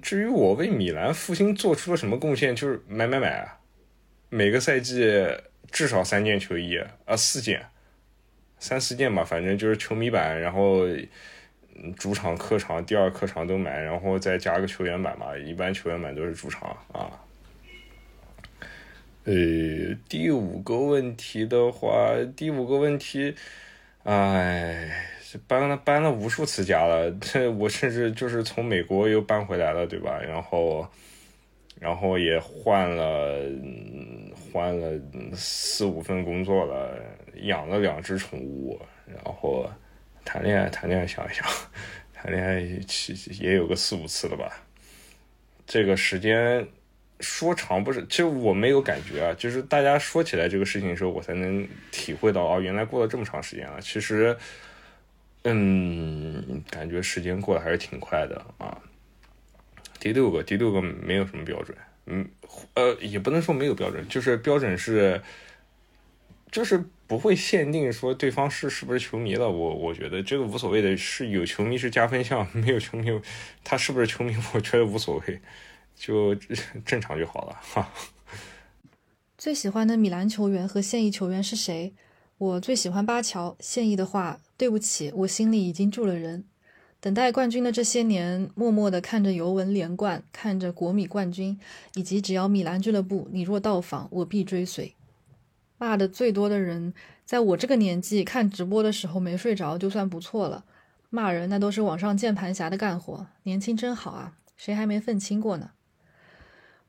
[0.02, 3.60] 至于我为米兰复兴做出了什么贡献，就是买买买啊，
[4.30, 5.28] 每个赛季。
[5.72, 7.66] 至少三件球衣啊，四件，
[8.60, 10.86] 三四件吧，反正就是球迷版，然后
[11.98, 15.38] 主场、客场、第二客场都买，然后再加个球员版吧。
[15.38, 17.10] 一般球员版都是主场啊。
[19.24, 19.34] 呃，
[20.10, 23.36] 第五个问题的话，第五个问题，
[24.04, 24.90] 哎，
[25.48, 30.20] 搬了搬了无数次家了，这 我甚至就是从美国又搬回来了，对吧？
[30.22, 30.88] 然后。
[31.80, 33.42] 然后也换了，
[34.54, 35.02] 换了
[35.34, 36.96] 四五份工作了，
[37.42, 39.68] 养了两只宠物，然后
[40.24, 41.46] 谈恋爱，谈恋爱想一想，
[42.14, 44.64] 谈恋爱其也有个四五次了吧。
[45.68, 46.68] 这个时间
[47.20, 53.80] 说长不是，其实我没有感觉啊，就是大家说起来这个事情的时候，我才能体会到啊，原来过了这么长时间了。
[53.80, 54.36] 其实，
[55.44, 58.78] 嗯，感觉时间过得还是挺快的啊。
[60.00, 62.28] 第六个，第六个没有什么标准，嗯，
[62.74, 65.22] 呃，也不能说没有标准，就是标准是，
[66.52, 69.50] 就是不会限定说对方是是不是球迷了。
[69.52, 73.12] 我我觉得这个无所谓的，是有球迷是加分项，没有球迷
[73.66, 75.42] 他是不是球迷，我觉得无所谓，
[75.94, 76.34] 就
[76.86, 77.92] 正常就好了哈。
[79.38, 81.94] 最喜欢的米兰球员和现役球员是谁？
[82.38, 86.46] 我最喜欢巴乔，现役的话，对不起，我心里已经住了人。
[87.02, 91.60] 等待冠军的这些年，默默地看着尤文连冠，看着国米冠军，
[91.96, 94.96] 以及只要米兰俱乐部你若到访，我必追随。
[95.82, 96.94] 骂的最多的人，
[97.26, 100.64] 在我这个年纪看直播的时候没睡着就算不错了。
[101.10, 105.72] 骂人那都是网上键盘侠的干活，年轻真好啊，谁还没愤青过呢？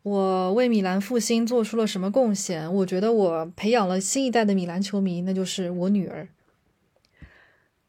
[0.03, 2.71] 我为米兰复兴做出了什么贡献？
[2.75, 6.29] 我觉得我培养了新一代的米兰球迷，那就是我女儿。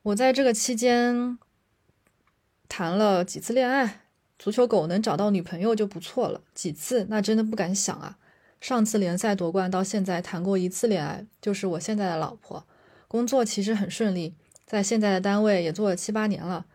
[0.03, 1.37] 我在这个期间。
[2.69, 4.01] 谈了几次恋爱，
[4.39, 6.41] 足球狗能找到女朋友就不错了。
[6.55, 8.17] 几次那真的不敢想啊！
[8.63, 12.65] 上次联赛夺冠到现在谈过一次恋爱，就是我现在的老婆。
[13.09, 16.65] 工作其实很顺利，在现在的单位也做了七八年了。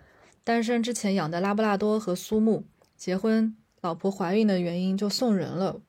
[0.45, 5.81] 单身之前养的拉布拉多和苏木，结婚老婆怀孕的原因就送人了。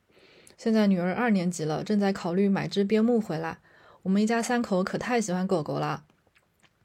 [0.56, 3.58] 现在女儿二年级了，正在考虑买只边牧回来。
[4.04, 6.04] 我们一家三口可太喜欢狗狗了。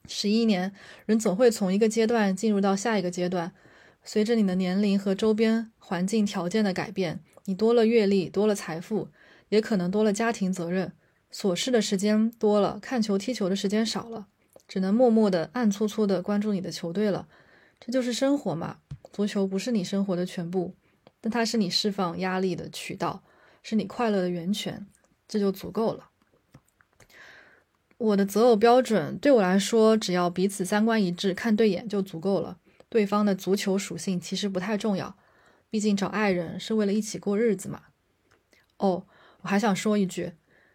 [0.09, 0.73] 十一年，
[1.05, 3.53] 人总会从一个阶段进入到下一个阶段。
[4.03, 9.09] 随着你的年龄和周边环境条件的改变，你多了阅历，多了财富，
[9.49, 10.93] 也可能多了家庭责任，
[11.31, 14.27] 琐事的时间多了，看球踢球的时间少了，
[14.67, 17.27] 只能默默的、暗搓搓的关注你的球队了。
[17.79, 18.77] 这就是生活嘛。
[19.13, 20.75] 足球不是你生活的全部，
[21.21, 23.23] 但它是你释放压力的渠道，
[23.63, 24.85] 是你快乐的源泉，
[25.27, 26.09] 这就足够了。
[27.97, 32.57] 我的择偶标准对我来说，只要彼此三观一致，看对眼就足够了。
[32.89, 35.15] 对方的足球属性其实不太重要，
[35.75, 37.87] 毕竟找爱人是为了一起过日子嘛。
[38.77, 39.05] 哦，
[39.41, 40.31] 我还想说一句，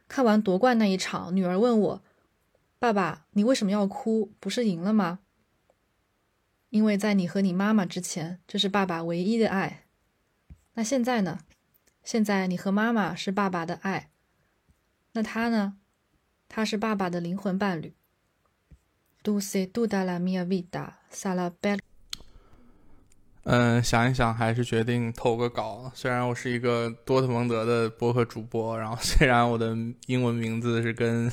[0.07, 2.03] 看完夺冠那一场，女儿问我
[2.79, 4.35] ：“爸爸，你为什么要哭？
[4.39, 5.21] 不是赢了吗？”
[6.69, 9.87] 因为在你和你妈妈之前，这是爸爸唯一的爱。
[10.75, 11.39] 那现在呢？
[12.05, 14.11] 现在你和妈妈是爸爸的爱，
[15.13, 15.79] 那他呢？
[16.47, 17.95] 他是爸爸的灵魂伴侣。
[23.53, 25.91] 嗯，想一想，还是决定投个稿。
[25.93, 31.29] 虽然我是一个多特蒙德的播客主播，然后虽然我的英文名字是跟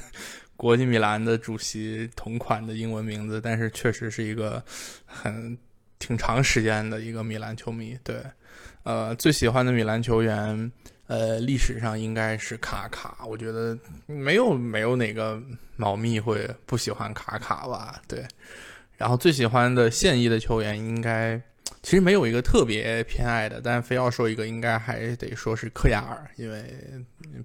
[0.56, 4.64] 国际米兰的主席同款的英文名字，但是确实是一个
[5.06, 5.56] 很
[6.00, 7.96] 挺长时间的一个米兰球迷。
[8.04, 8.16] 对，
[8.82, 10.72] 呃，最喜欢的米兰球员。
[11.06, 13.78] 呃，历史上应该是卡卡，我觉得
[14.08, 15.42] 没有没有哪个
[15.76, 18.02] 猫咪会不喜欢卡卡吧？
[18.10, 18.26] 对，
[18.98, 21.42] 然后最喜欢的现役的球员应该
[21.82, 26.64] 其实没有一个特别偏爱的，但非要说一个，应该还得说是克亚尔，因为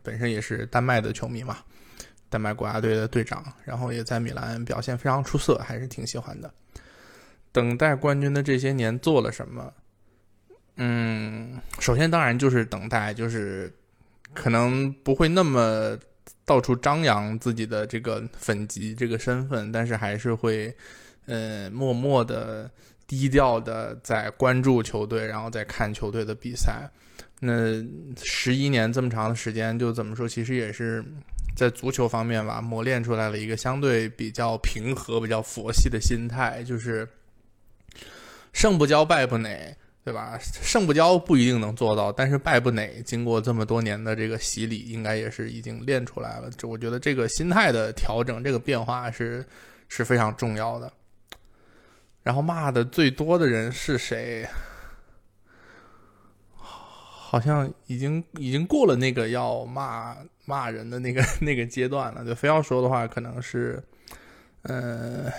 [0.02, 1.58] 本身也是丹麦的球迷嘛，
[2.28, 6.52] 丹麦国家队的队长，然后也在米兰表现非常出色，还是挺喜欢的。
[7.52, 9.72] 等待冠军的这些年做了什么？
[10.76, 13.70] 嗯，首先当然就是等待，就是
[14.32, 15.96] 可能不会那么
[16.46, 20.74] 到处张扬自己的这个粉籍这个身份，但是还是会
[21.26, 22.70] 呃默默的、
[23.06, 26.88] 低调的在关注球队，然后再看球队的比赛。
[27.40, 27.82] 那
[28.22, 31.04] 十一年这么长的时间，就怎么说，其实也是
[31.56, 37.08] 在足球方面吧，磨练出来了一个相对比较平和、比较佛系的心态，就是
[38.52, 39.76] 胜不骄，败不馁。
[40.04, 40.36] 对吧？
[40.40, 46.50] 胜不骄不一定能做到，但是败不馁，经过这么多年的这个洗礼，应该也是已经练出来了。
[46.56, 49.46] 这我觉得这个心态的调整，这个变化是
[49.86, 50.92] 是非常重要的。
[52.22, 54.48] 然后骂的最多的人是谁？
[56.54, 62.24] 好像已经已经过了那个要骂骂人的那个 那个阶段了。
[62.24, 63.82] 就非要说的话，可能是，
[64.62, 65.32] 呃，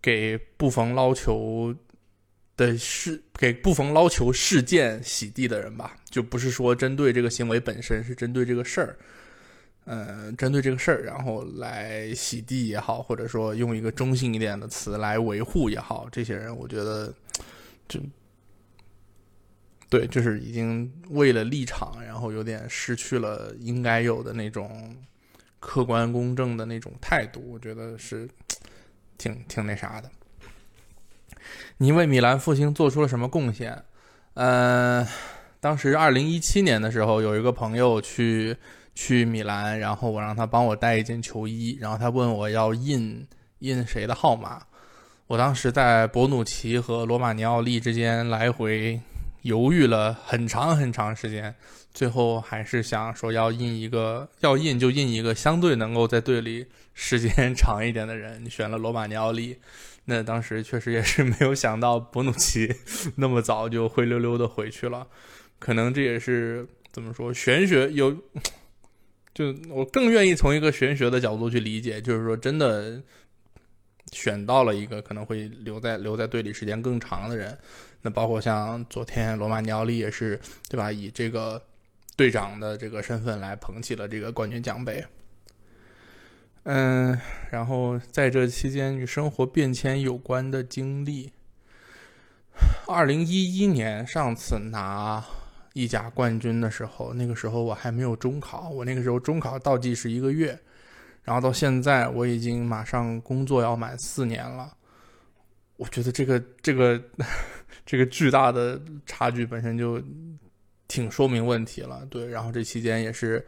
[0.00, 1.74] 给布冯捞球。
[2.58, 8.96] 的事给布冯捞球事件洗地的人吧，就不是说针对这个行为本身，是针对这个事儿，
[9.86, 17.14] 呃，针对这个事儿，然后来洗地也好，或者说用一个中性一点的词来维护也好，这些人我觉得
[17.88, 18.00] 就
[19.88, 24.96] 对，就是已经为了立场，然后有点失去了应该有的那种
[25.60, 28.28] 客观公正的那种态度，我觉得是
[29.16, 30.10] 挺挺那啥的。
[31.78, 33.80] 你为米兰复兴做出了什么贡献？
[34.34, 35.06] 呃，
[35.60, 38.56] 当时二零一七年的时候，有一个朋友去
[38.96, 43.24] 去米兰，然后我让他帮我带一件球衣，然后他问我要印
[43.60, 44.60] 印谁的号码。
[45.28, 49.00] 我当时在博努奇和罗马尼奥利之间来回
[49.42, 51.54] 犹豫了很长很长时间，
[51.92, 59.58] 最后还是想说要印一个，要印就印一个相对能够在队里时间 长一点的人，选了罗马尼奥利。
[60.06, 62.72] 那当时确实也是没有想到博努奇
[63.16, 65.06] 那么早就灰溜溜的回去了，
[65.58, 68.16] 可能这也是怎么说玄学有，
[69.36, 72.98] 就我更愿意从一个玄学的角度去理解，就是说真的
[74.10, 77.58] 选到了一个可能会留在留在队里时间更长的人，
[78.00, 81.62] 那包括像昨天罗马尼奥利也是对吧，以这个
[82.16, 85.04] 队长的这个身份来捧起了这个冠军奖杯。
[86.62, 87.20] 嗯，
[87.50, 91.30] 然后在这期间与生活变迁有关的经历。
[92.86, 95.22] 二零一一年上次拿
[95.76, 100.58] 意甲冠军的时候，那个时候我还没有中考，我那个时候中考倒计时一个月，
[101.22, 104.74] 然后到现在我已经马上工作要满四年了。
[105.76, 107.00] 我觉得这个这个
[107.84, 110.02] 这个巨大的差距本身就
[110.88, 112.26] 挺说明问题了，对。
[112.26, 113.44] 然后这期间也是。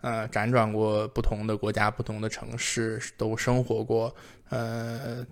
[0.00, 4.14] 呃，辗转过不同的国家、不同的城市，都生活过。
[4.48, 5.26] 呃，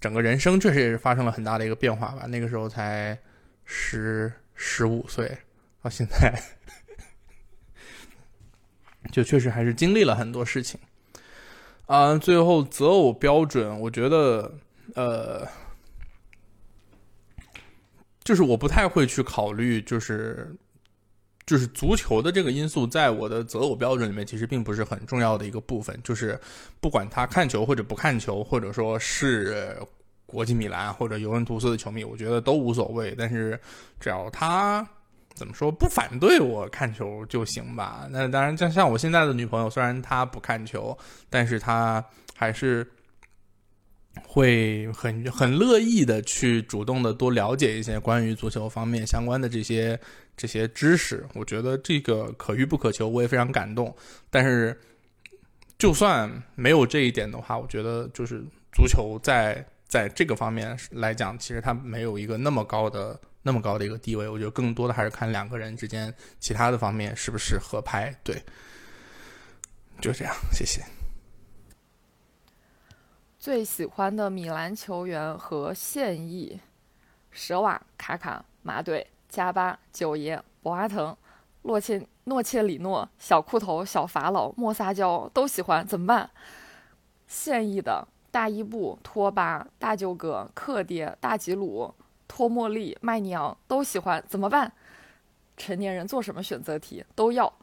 [0.00, 2.24] 整个人生确实也是发生了很大的一个变化吧。
[2.26, 3.14] 那个时候才
[3.66, 4.32] 十
[4.66, 5.36] 十五岁，
[5.82, 6.42] 到现在，
[9.12, 10.80] 就确实还是经历了很多事情。
[11.84, 14.54] 啊，最后择偶标准，我觉得，
[14.94, 15.46] 呃，
[18.24, 20.56] 就是我不太会去考虑，就是。
[21.46, 25.94] 就是足球的这个因素，在我的择偶标准里面，其实并不是很重要的一个部分。
[26.02, 26.40] 就是
[26.80, 29.76] 不管他看球或者不看球，或者说是
[30.26, 33.14] 国际米兰或者尤文图斯的球迷，我觉得都无所谓。
[33.16, 33.58] 但是
[34.00, 34.86] 只要他
[35.34, 38.06] 怎么说不反对我看球就行吧。
[38.10, 40.96] 那当然，像像我现在的女朋友，虽然她不看球，
[41.30, 42.04] 但是她
[42.36, 42.86] 还是。
[44.22, 49.98] 会很很乐意的去主动的多了解一些关于足球方面相关的这些
[50.36, 53.92] 这些知识，我觉得这个可遇不可求，我也非常感动。
[54.30, 54.78] 但是，
[55.78, 58.40] 就算没有这一点的话，我觉得就是
[58.72, 64.28] 足球在在这个方面来讲，其实他没有一个那么高的那么高的一个地位。
[64.28, 68.12] 我觉得更多的还是看两个人之间其他的方面是不是合拍。
[68.24, 68.42] 对，
[70.00, 70.82] 就这样，谢谢。
[73.38, 76.58] 最喜欢的米兰球员和现役：
[77.30, 81.14] 舍瓦、卡卡、马队、加巴、九爷、博阿滕、
[81.62, 86.30] 洛切诺切里诺、小裤头、小法老、莫撒娇都喜欢，怎么办？
[87.26, 91.94] 现役的大伊布、托巴、大舅哥、克爹、大吉鲁、
[92.26, 94.72] 托莫利、麦尼昂都喜欢，怎么办？
[95.56, 97.54] 成年人做什么选择题都要。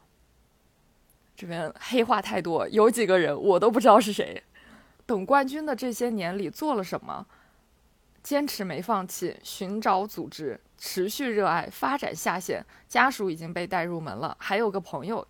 [1.35, 4.41] 这边黑话太多，有几个人我都不知道是谁。
[5.05, 7.27] 等冠军的这些年里做了什么？
[8.23, 12.65] 坚持没放弃，寻找组织，持续热爱，发展下线。
[12.87, 15.27] 家属已经被带入门了，还有个朋友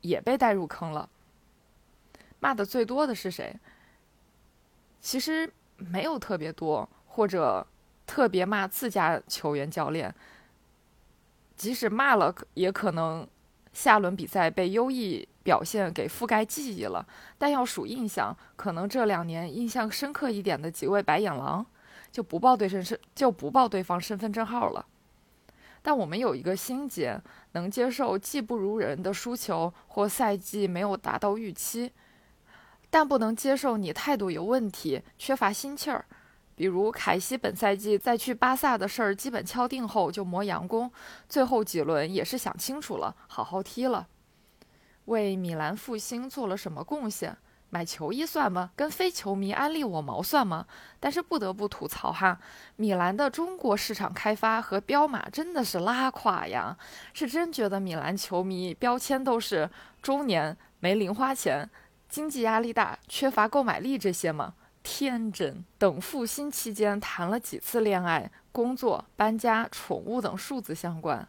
[0.00, 1.08] 也被带入坑了。
[2.40, 3.54] 骂的最多的是谁？
[5.00, 7.66] 其实没有特别多，或者
[8.06, 10.14] 特别骂自家球员、教练。
[11.56, 13.26] 即使骂了，也可能
[13.72, 17.06] 下轮比赛被优异表现给覆盖记忆了。
[17.36, 21.64] 但要数印象，可能这两年印象深刻一点的几位白眼狼，
[22.10, 24.86] 就不报对身身就不报对方身份证号了。
[25.82, 27.20] 但我们有一个心结，
[27.52, 31.92] 能接受技不如人的输球或赛季没有达到预期，
[32.90, 36.04] 但不能接受你态度有问题、缺乏心气儿。
[36.54, 40.92] 比如凯西本赛季在去巴萨的事儿基本敲定后就磨洋工，
[41.26, 44.08] 最后几轮也是想清楚了，好好踢了。
[45.06, 47.36] 为米兰复兴做了什么贡献？
[47.72, 48.72] 买球衣算吗？
[48.74, 50.66] 跟非球迷安利我毛算吗？
[50.98, 52.38] 但是不得不吐槽哈，
[52.74, 56.76] 米兰的中国市场开发和彪马真的是拉垮呀！
[57.14, 59.70] 是真觉得米兰球迷标签都是
[60.02, 61.70] 中年、没零花钱、
[62.10, 64.54] 经济压力大、缺乏购买力这些吗？
[64.82, 65.64] 天真！
[65.78, 71.28] 等复兴期间谈了几次恋爱、工作、搬家、宠物等数字相关，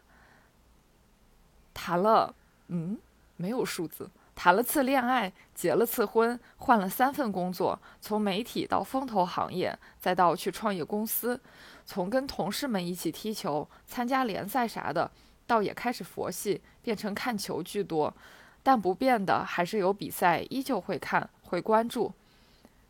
[1.72, 2.34] 谈了，
[2.68, 2.98] 嗯，
[3.36, 4.10] 没有数字。
[4.34, 11.38] 谈了次恋爱，结了次婚，换了三份工作，从媒体到风投行业，再到去创业公司，
[11.84, 15.08] 从跟同事们一起踢球、参加联赛啥的，
[15.46, 18.12] 到也开始佛系，变成看球居多。
[18.62, 22.12] 但不变的还是有比赛，依旧会看，会关注。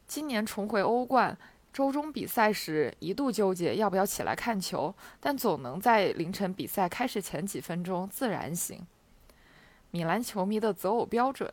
[0.07, 1.37] 今年重回欧冠，
[1.73, 8.79] 周中比赛时一度纠结要不要起来看球，但总能在凌晨比赛开始前几分钟自然醒。
[9.91, 11.51] 米兰球迷的择偶标准，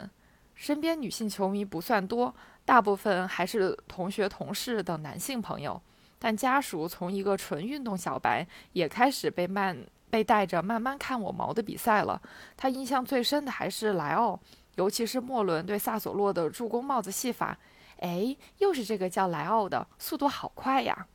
[0.56, 5.82] 身边女性球迷不算多，大部分还是同学、同事等男性朋友。
[6.22, 9.78] 但家属从一个纯运动小白，也开始被慢
[10.10, 12.22] 被带着慢慢看我毛的比赛了。
[12.58, 14.40] 他印象最深的还是莱奥，
[14.76, 17.58] 尤其是末轮对萨索洛的助攻帽子戏法。
[18.00, 21.08] 哎，又是这个叫莱奥的，速度好快呀！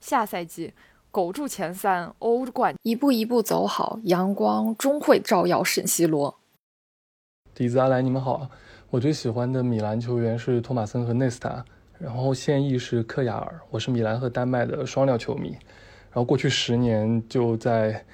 [0.00, 0.74] 下赛季
[1.12, 6.40] 苟住前三，欧冠一步一步走好，阳光终会照耀圣西罗。
[7.54, 8.48] 迪子阿莱，你们好。
[8.90, 11.64] 我最喜欢的米兰球员是托马森和内斯塔，
[11.98, 13.60] 然后现役是克亚尔。
[13.70, 15.56] 我是米兰和丹麦的双料球迷。
[16.10, 18.04] 然后过去十年就在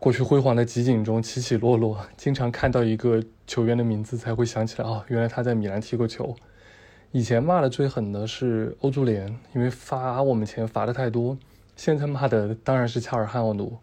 [0.00, 6.34] 过去辉煌的集锦中起起落落，经常看到一个球员的名字才会想起来，哦，原来他在米兰踢过球。
[7.12, 11.38] 以前骂的最狠的是欧足联，因为罚我们钱罚的太多。
[11.74, 13.78] 现在骂的当然是恰尔汗奥努。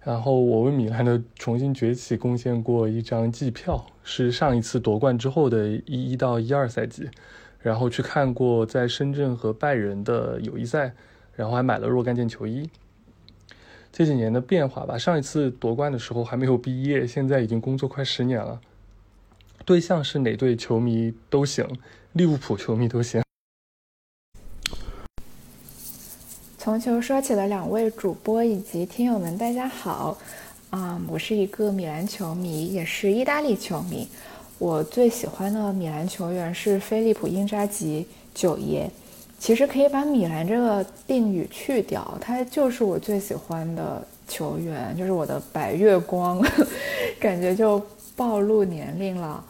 [0.00, 7.08] 然后我为米兰的重新崛起贡献过一张季票，是上一次夺冠之后的一一到一二赛季，
[7.60, 10.92] 然后去看过在深圳和拜仁的友谊赛，
[11.36, 12.68] 然后还买了若干件球衣。
[13.92, 18.60] 这几年的变化吧，上一次夺冠的时候还没有毕业，现在已经工作快十年了。
[19.64, 21.64] 对象是哪队球迷都行，
[22.12, 23.22] 利物浦球迷都行。
[26.58, 30.18] 从球说起的两位主播以及听友们，大家好，
[30.70, 34.08] 啊，我是一个米兰球迷，也是意大利球迷。
[34.58, 38.90] 我最喜欢的米兰球员是菲利普·因扎吉九爷。
[39.44, 46.42] 其实可以把米兰这个定语去掉，他就是我最喜欢的球员，就是我的白月光，
[47.20, 47.78] 感觉就
[48.16, 49.44] 暴露年龄了。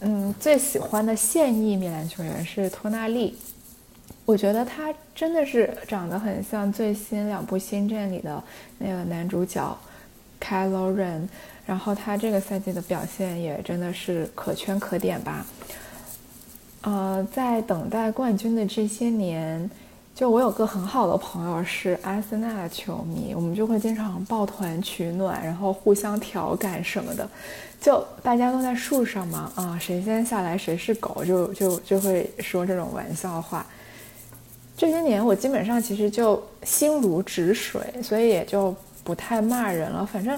[0.00, 3.38] 嗯，最喜欢的现役米兰球员是托纳利。
[4.24, 8.42] 我觉得他真的是长得很像最新两部新阵里的
[8.78, 9.78] 那个男主角
[10.40, 11.28] ，Kylo Ren。
[11.64, 15.46] 然后他这个赛季的表现也真的是可圈可点吧。
[16.82, 19.70] 呃，在等待冠军的这些年，
[20.14, 27.28] 就我有个很好的朋友是阿森纳的球迷，我们就会经常抱团取暖，然后互相调侃什么的。
[27.80, 33.64] 就大家都在树上嘛，啊，谁先下来谁是狗，就就就会说这种玩笑话。
[34.76, 38.74] 这些年我基本上其实就心如止水，所以也就
[39.04, 40.04] 不太骂人了。
[40.04, 40.36] 反正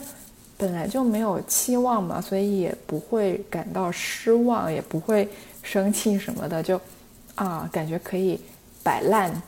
[0.56, 5.28] 本来就没有期望嘛，所以也不会感到失望，也不会
[5.62, 6.80] 生气什么的，就
[7.34, 8.40] 啊，感觉可以
[8.82, 9.42] 摆烂。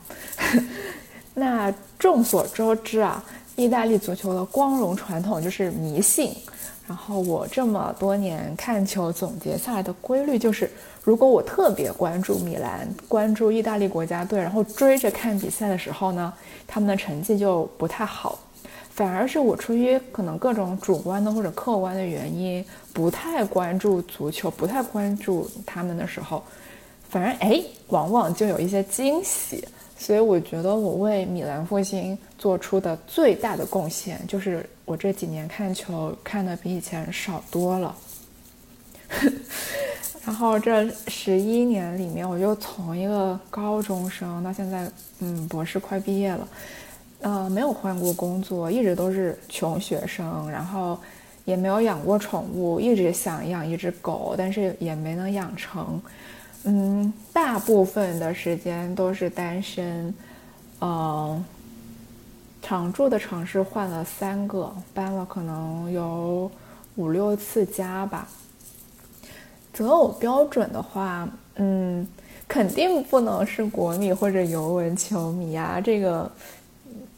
[1.33, 3.23] 那众所周知啊，
[3.55, 6.31] 意大利足球的光荣传统就是迷信。
[6.87, 10.69] 然后我这么多年看球总结下来的规律就是。
[11.03, 16.33] 如果我特别关注米兰，关注意大利国家队，然后追着看比赛的时候呢，
[16.67, 18.37] 他们的成绩就不太好。
[18.97, 26.43] 反而是我出于可能各种主观的或者客观的原因，不太关注足球，不太关注他们的时候，
[27.07, 29.63] 反而哎，往往就有一些惊喜。
[29.99, 37.95] 所以我觉得我为米兰复兴做出的最大的贡献，就是我这几年看球看的比以前少多了。
[40.25, 46.47] 然后这十一年里面，我就从一个高中生到现在，嗯，博士快毕业了，
[47.21, 50.49] 呃，没有换过工作，一直都是穷学生。
[50.49, 50.97] 然后
[51.45, 56.01] 也没有养过宠物，一直想养一只狗，但是也没能养成。
[56.63, 60.13] 嗯，大部分的时间都是单身。
[60.81, 61.43] 嗯，
[62.61, 66.51] 常住的城市换了三个，搬了可能有
[66.95, 68.27] 五六次家吧。
[69.73, 72.05] 择偶标准的话，嗯，
[72.47, 76.29] 肯定不能是国米或者尤文球迷啊，这个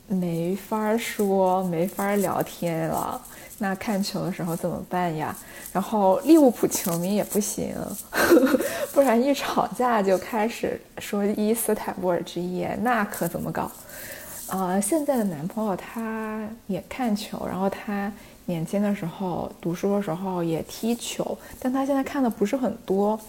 [0.09, 3.21] 没法说，没法聊天了。
[3.59, 5.35] 那看球的时候怎么办呀？
[5.71, 7.75] 然后利物浦球迷也不行，
[8.91, 13.71] 不然一吵架就开始说伊斯坦布尔之夜，那可怎么搞？
[14.47, 18.11] 呃，现在的男朋友他也看球，然后他
[18.45, 23.19] 年轻的时候读书的时候也踢球，但他现在看的不是很多。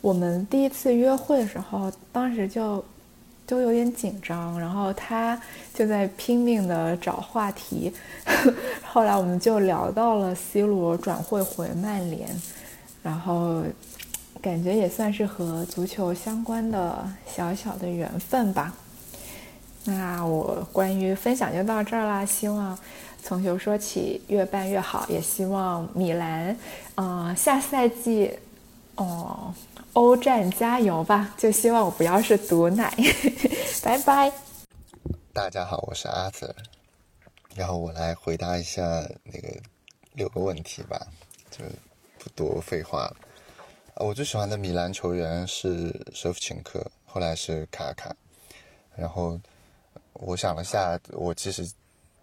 [0.00, 2.84] 我们第一次约会的时候，当时就。
[3.48, 5.40] 都有点紧张，然后他
[5.72, 7.90] 就在拼命的找话题，
[8.84, 12.28] 后来我们就聊到了 C 罗转会回曼联，
[13.02, 13.64] 然后
[14.42, 18.74] 感觉也算是和足球相关的小小的缘分吧。
[19.84, 22.78] 那我关于分享就到这儿啦，希望
[23.22, 26.54] 从球说起越办越好，也希望米兰，
[26.96, 28.30] 嗯，下赛季，
[28.96, 29.54] 哦。
[29.94, 31.34] 欧战加油吧！
[31.36, 32.94] 就希望我不要是毒奶，
[33.82, 34.30] 拜拜。
[35.32, 36.54] 大家好，我是阿泽，
[37.54, 38.82] 然后我来回答一下
[39.24, 39.48] 那个
[40.12, 41.06] 六个问题吧，
[41.50, 41.64] 就
[42.18, 43.16] 不多废话了。
[43.96, 48.14] 我最喜欢的米兰球员是舍甫琴科，后来是卡卡。
[48.94, 49.38] 然后
[50.12, 51.68] 我想了下，我其实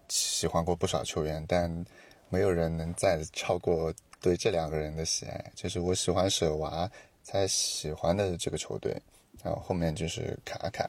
[0.08, 1.84] 喜欢过不少球员，但
[2.28, 5.52] 没有人能再超过对这两个人的喜爱。
[5.54, 6.90] 就是我喜欢舍娃。
[7.26, 8.96] 才喜欢的这个球队，
[9.42, 10.88] 然后后面就是卡卡，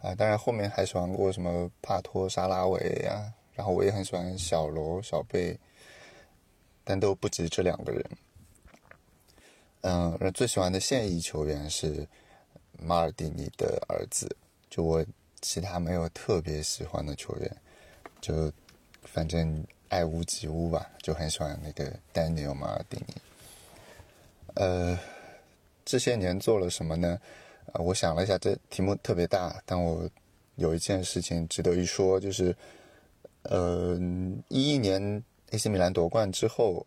[0.00, 5.56] 啊，当然后面还喜欢过什么帕托、沙拉维呀，然后我也很喜欢小罗、小贝，
[6.82, 8.04] 但都不及这两个人。
[9.82, 12.08] 嗯，而最喜欢的现役球员是
[12.80, 14.36] 马尔蒂尼的儿子，
[14.68, 15.06] 就我
[15.40, 17.56] 其他没有特别喜欢的球员，
[18.20, 18.52] 就
[19.04, 23.14] 反正爱屋及乌吧，就很喜欢那个丹尼尔马尔蒂尼，
[24.54, 24.98] 呃。
[25.84, 27.18] 这些年做了什么呢？
[27.72, 30.08] 呃，我想了一下，这题目特别大，但我
[30.56, 32.54] 有一件事情值得一说，就是，
[33.44, 33.96] 呃，
[34.48, 36.84] 一一年 AC 米兰夺冠之后，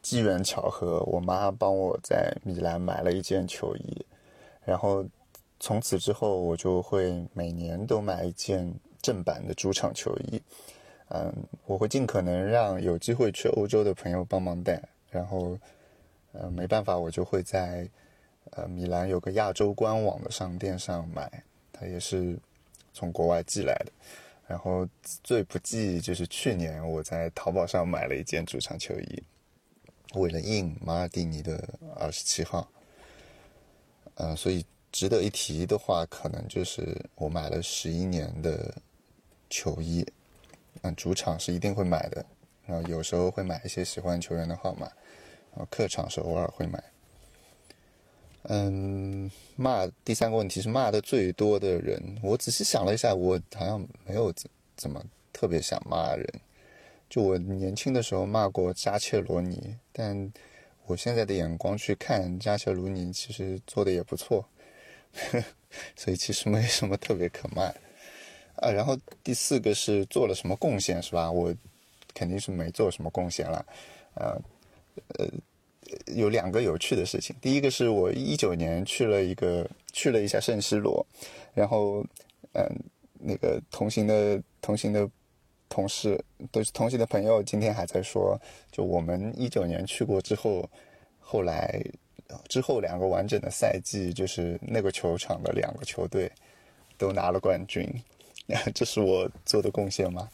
[0.00, 4.04] 机缘巧合，我妈帮我在米兰买了一件球衣，
[4.64, 5.04] 然后
[5.60, 10.40] 从此之后，我就会每年都买一件正版的主场球衣。
[11.08, 11.30] 嗯，
[11.66, 15.58] 我会尽可能让有机会去欧洲的朋友帮忙带，然后，
[16.32, 17.86] 呃，没办法，我就会在。
[18.50, 22.38] 呃，米兰有个亚洲官网的商店上买，它也是
[22.92, 23.92] 从国外寄来的。
[24.46, 24.86] 然后
[25.22, 29.22] 最不济就是去年我在淘宝上买了一件主场球衣，
[30.14, 31.66] 为了印马尔蒂尼的
[31.96, 32.68] 二十七号。
[34.16, 38.74] 嗯，所以值得一提的话，可能就是我买了十一年的
[39.48, 40.06] 球衣。
[40.82, 42.26] 嗯，主场是一定会买的，
[42.66, 44.86] 然后有时候会买一些喜欢球员的号码，
[45.52, 46.82] 然后客场是偶尔会买。
[48.44, 52.18] 嗯，骂第三个问题是骂的最多的人。
[52.22, 55.00] 我仔细想了一下，我好像没有怎怎么
[55.32, 56.26] 特别想骂人。
[57.08, 60.32] 就我年轻的时候骂过扎切罗尼，但
[60.86, 64.44] 我现在的眼光去看扎切罗尼，其实做的也不错，
[65.94, 67.62] 所以其实没什么特别可骂。
[68.56, 71.30] 啊，然后第四个是做了什么贡献是吧？
[71.30, 71.54] 我
[72.12, 73.64] 肯定是没做什么贡献了。
[74.14, 74.34] 啊，
[75.18, 75.28] 呃。
[76.14, 77.34] 有两个有趣的事情。
[77.40, 81.04] 第一个是我一九年去了一个去了一下圣西罗，
[81.54, 82.04] 然后
[82.52, 82.64] 嗯，
[83.18, 85.08] 那个同行的同行的
[85.68, 88.38] 同事都是同行的朋友，今天还在说，
[88.70, 90.68] 就我们一九年去过之后，
[91.18, 91.82] 后来
[92.48, 96.30] 之后两个完整的赛季，就是那个球场的两个球队
[96.96, 97.88] 都拿了冠军，
[98.74, 100.28] 这是我做的贡献吗？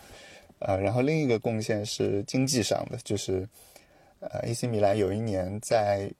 [0.61, 3.49] 啊，然后另一个贡献是经济上的，就是。
[4.21, 6.11] 呃，AC 米兰有一年在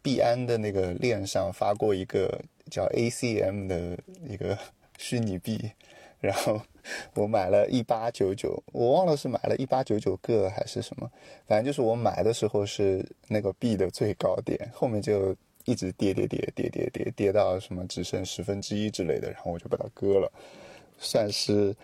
[0.00, 2.40] 币安的那个链上发过一个
[2.70, 4.58] 叫 ACM 的一个
[4.98, 5.70] 虚拟币，
[6.20, 6.60] 然后
[7.14, 11.10] 我买了一八九九，我忘了是买了一八九九个还是什么，
[11.46, 20.32] 反正就是我买的时候是那个币的最高点，后面就一直跌跌跌跌跌跌跌到什么只剩十分之一之类的，然后我就把它割了，
[20.98, 21.74] 算是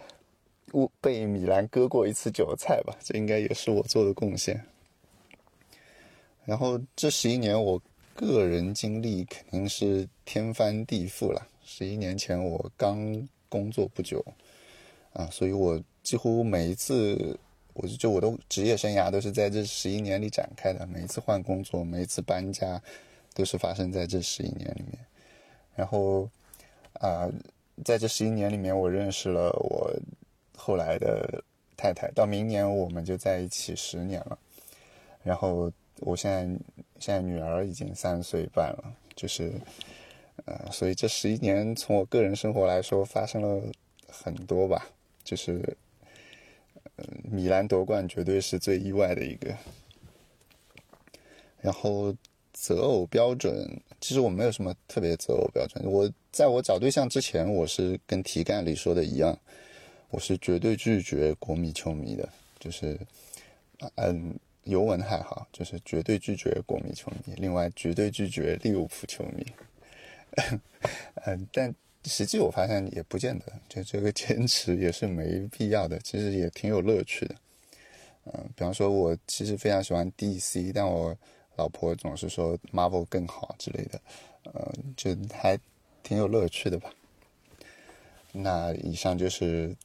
[1.01, 4.65] 被米兰割过一次韭菜吧，这应该也是我做的贡献。
[6.49, 7.79] 然后这十一年，我
[8.15, 11.47] 个人经历肯定是天翻地覆了。
[11.63, 14.25] 十一年前我刚工作不久，
[15.13, 17.39] 啊，所以我几乎每一次
[17.75, 22.83] 我就我的职业生涯都是在这十一年里展开的，每一次换工作，每一次搬家，
[23.35, 24.99] 都是发生在这十一年里面。
[25.77, 26.27] 然后
[26.95, 27.29] 啊，
[27.85, 29.95] 在这十一年里面，我认识了我
[30.57, 31.45] 后来的
[31.77, 34.39] 太太，到明年我们就在一起十年了。
[35.23, 35.71] 然后
[36.01, 36.47] 我现在
[36.99, 39.53] 现在女儿已经三岁半了，就是
[40.47, 43.63] 呃，所以这十一年从我个人生活来说，发生了
[44.09, 44.87] 很多吧，
[45.25, 45.77] 就是。
[47.31, 49.57] 米兰夺冠绝对是最意外的一个。
[51.61, 52.13] 然后
[52.53, 55.85] 择偶标准，其实我没有什么特别择偶标准。
[55.85, 59.39] 我在我找对象之前，我是跟题干里说的一样，
[60.11, 62.29] 我是绝对拒绝国米球迷的，
[62.59, 62.99] 就是
[63.95, 64.37] 嗯，
[64.69, 69.47] 尤文还好，就是绝对拒绝国米球迷，另外绝对拒绝利物浦球迷。
[71.27, 71.75] 嗯， 但。
[72.05, 77.35] 实际我发现也不见得，就这个坚持也是没必要的，其实也挺有乐趣的。
[78.25, 81.15] 嗯，比方说，我其实非常喜欢 DC，但我
[81.57, 84.01] 老婆总是说 Marvel 更好之类的，
[84.45, 85.59] 嗯，就还
[86.03, 86.89] 挺有乐趣的吧。
[88.33, 89.77] 那以上就是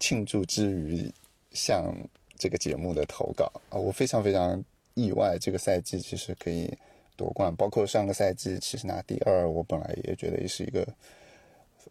[0.00, 1.10] 庆祝之余
[1.52, 1.94] 向
[2.38, 4.62] 这个节目的投稿啊，我非常非常
[4.94, 6.76] 意外，这个赛季其实可以。
[7.18, 10.86] 夺冠，包括上个赛季其实拿第二，我本来也觉得也是一个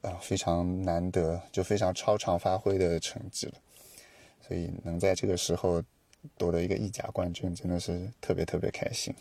[0.04, 3.54] 啊非常难得，就非常超常发挥的成绩了。
[4.48, 5.82] 所以能在这个时候
[6.38, 9.12] 夺得一个意甲冠军，真的是特别特别开心。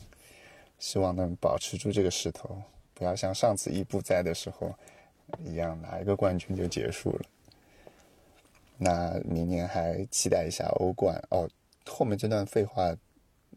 [0.79, 2.55] 希望能保持住这个势头，
[2.93, 4.75] 不要像上次伊布在的时候
[5.43, 7.21] 一样拿一个冠军就结束了。
[8.85, 11.49] 那明年还期待一下欧冠哦。
[11.87, 12.95] 后面这段废话，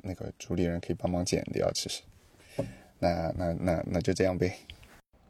[0.02, 2.02] 那个主理人可以帮忙剪掉，其实。
[2.98, 4.58] 那那那那就这样呗。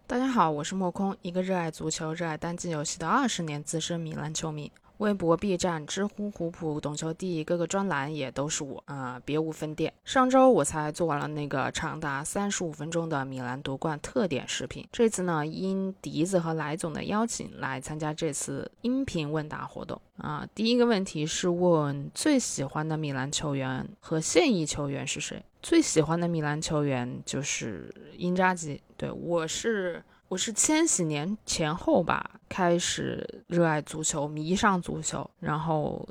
[0.06, 4.72] 大家好，我是莫空，一个热爱足球、热爱单机游戏的二十年资深米兰球迷。
[4.98, 9.94] 微博、B 站、知乎、虎扑、懂球帝各个专栏也都是我啊，别无分店。
[10.04, 20.48] 上周我才做完了那个长达三十五分钟的米兰夺冠特点视频，这次呢，因笛子和来总的邀请来参加这次音频问答活动啊。
[20.56, 25.44] 第一个问题是问最喜欢的米兰球员和现役球员是谁？
[25.62, 30.04] 最喜欢的米兰球员就是因扎吉，对我是。
[30.30, 35.30] 我是千禧年前后吧，开始热爱足球，迷上足球。
[35.40, 36.06] 然后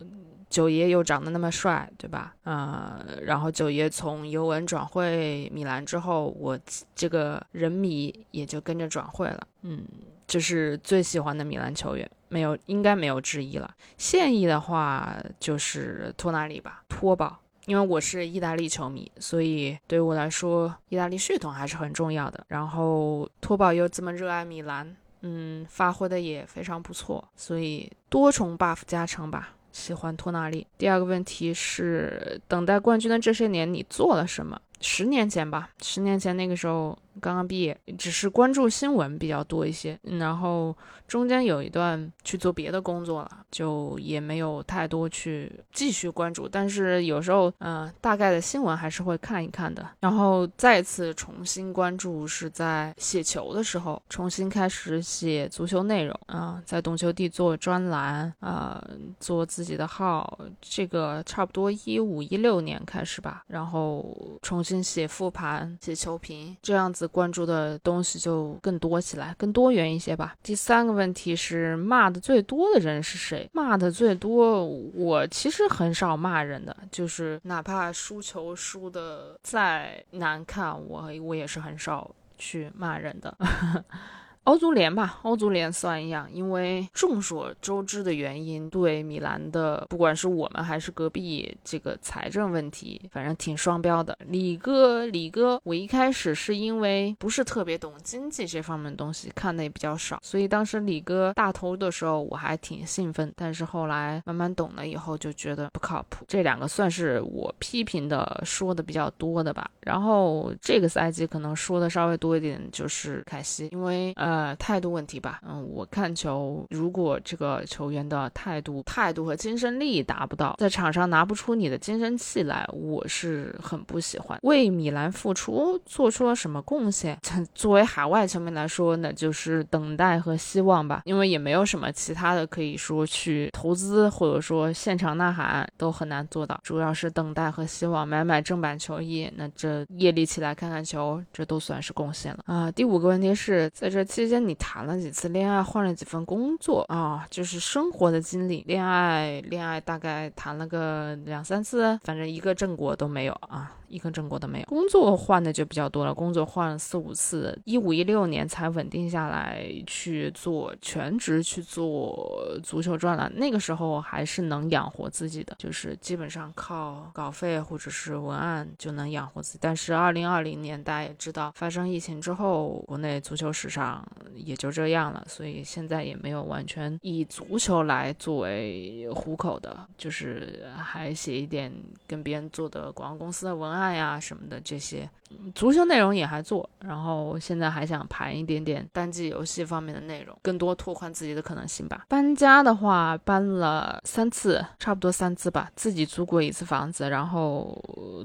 [0.48, 2.34] 九爷又长得那么帅，对吧？
[2.44, 6.58] 呃，然后九爷从尤文转会米兰之后，我
[6.94, 9.46] 这个人迷也就跟着转会了。
[9.62, 9.84] 嗯，
[10.26, 13.70] 这是最喜欢的米兰球员，没有，应该没有之一了。
[13.98, 17.38] 现役的话就是托纳里吧，托宝。
[17.66, 22.44] 因为我是意大利球迷，所以对于我来说，意大利血统还是很重要的。
[22.48, 30.66] 然后托宝又这么热爱米兰，嗯，发挥的也非常不错，所以多重 buff 加成吧，喜欢托纳利。
[30.78, 34.60] 第二个问题是，等待冠军的这些年，你做了什么？
[34.80, 40.76] 十年前吧，十年前那个时候刚刚毕业，只是关注新闻比较多一些，然后
[41.08, 46.46] 中间有一段去做别的工作了，就也没有太多去继续关注。
[46.46, 49.88] 但是有时候，嗯，大概的新闻还是会看一看的。
[50.00, 58.84] 然后再次重新关注是在写球的时候，重新开始写足球内容啊，在懂球帝做专栏啊，
[59.18, 64.66] 做自己的号，这个差不多一五一六年开始吧，然后重。
[64.66, 70.34] 新写复盘、写球评，这样子关注的东西就更多起来，更多元一些吧。
[70.42, 73.48] 第三个问题是骂的最多的人是谁？
[73.52, 83.36] 骂的最多，我其实很少骂人的，就是哪怕输球输的再难看，我我也是很少去骂人的。
[84.46, 94.16] 欧足联吧，欧足联算一样，因为众所周知的原因，对米兰的不管是我们还是隔壁这个财政问题，反正挺双标的。
[94.28, 106.24] 李哥，李哥，我一开始是因为不是特别懂经济这方面东西，看的也比较少，所以当时李哥大头的时候我还挺兴奋，但是后来慢慢懂了以后就觉得不靠谱。
[106.28, 109.68] 这两个算是我批评的说的比较多的吧。
[109.80, 114.35] 然后这个赛季可能说的稍微多一点就是凯西，因为呃。
[114.36, 115.40] 呃，态度问题吧。
[115.48, 124.38] 嗯，我看球，如果这个球员的态度、态度和精神力达不到，在场上拿不出你的精神气来，我是很不喜欢。
[124.42, 127.18] 为米兰付出，做出了什么贡献？
[127.54, 131.00] 作为海外球迷来说，那就是等待和希望吧。
[131.06, 136.60] 因为也没有什么其他的可以说去投资，或者说现场呐喊都很难做到。
[136.62, 142.70] 主要是等待和希望，买买正版球衣，那这夜里起来看看球，这都算是贡献了啊。
[142.70, 144.25] 第五个问题是在这期。
[144.26, 148.64] 之前你谈了几次恋爱，换了几份工作啊，就是生活的经历。
[148.66, 153.72] 恋爱，恋爱大概谈了个两三次，反正一个正果都没有啊。
[153.88, 169.58] 一个正果都没有，工作换的就比较多了，工作换了四五次，一五一六年才稳定下来去做全职去做足球专栏，那个时候还是能养活自己的，就是基本上靠稿费或者是文案就能养活自己。
[169.62, 181.72] 但是二零二零年大家也知道，发生疫情之后，国内足球史上也就这样了，所以现在也没有完全以足球来作为糊口的，就是还写一点
[182.06, 183.75] 跟别人做的广告公司的文案。
[183.76, 185.08] 爱呀什么的这些，
[185.54, 192.04] 足球内容也还做，然后现在还想盘一点点单机游戏方面的内容，更多拓宽自己的可能性吧。
[192.08, 195.70] 搬家的话，搬了三次，差不多三次吧。
[195.74, 197.82] 自己租过一次房子，然后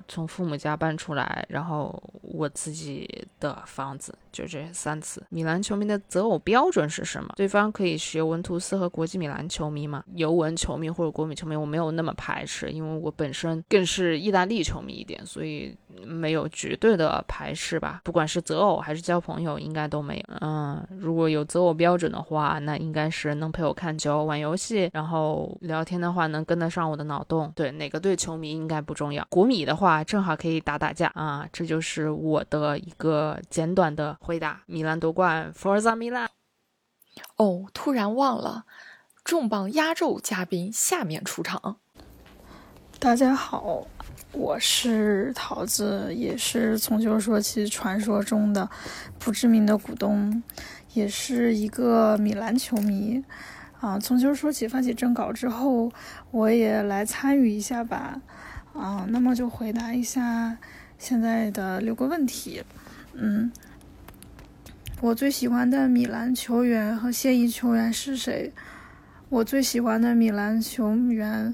[0.08, 3.08] 从父母家搬出来，然后我自己
[3.40, 5.24] 的房子，就这三次。
[5.30, 7.34] 米兰球迷的择偶标准是什么？
[7.36, 10.04] 对方可以是尤文图斯和国际米兰球迷吗？
[10.14, 15.76] 尤文球迷或者国米球迷，我没有那么排斥，因为我本身更是意大利球迷一点，所以
[16.06, 20.36] 没有绝对的排斥吧，不管是择偶还是交朋友，应该都没有。
[20.42, 27.52] 嗯，如果有择偶标准的话，那应该是能陪我看球、玩游戏，然后聊天的话能跟得上我的脑洞。
[27.56, 29.26] 对，哪个队球迷应该不重要。
[29.30, 31.48] 国米的话，正好可以打打架啊。
[31.52, 34.62] 这就是我的一个简短的回答。
[34.66, 36.30] 米兰夺冠，Forza 米兰。
[37.38, 38.66] 哦，突然忘了，
[39.24, 41.78] 重磅压轴嘉宾下面出场。
[43.00, 43.88] 大家好。
[44.34, 48.70] 我是桃子，也是从球说起传说中的
[49.20, 50.42] 不知名的股东，
[50.94, 53.24] 也是一个米兰球迷。
[53.82, 55.92] 啊，从球说起发起征稿之后，
[56.32, 58.22] 我也来参与一下吧。
[58.74, 60.58] 啊，那么就回答一下
[60.98, 62.64] 现在的六个问题。
[63.14, 63.52] 嗯，
[65.02, 68.54] 我最喜欢的米兰球员和现役球员是谁？
[69.28, 71.54] 我最喜欢的米兰球员。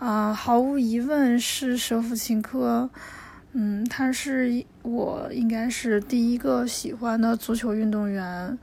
[0.00, 2.88] 啊，毫无疑问是舍甫琴科，
[3.52, 8.58] 嗯，他是我应该是第一个喜欢的足球运动员，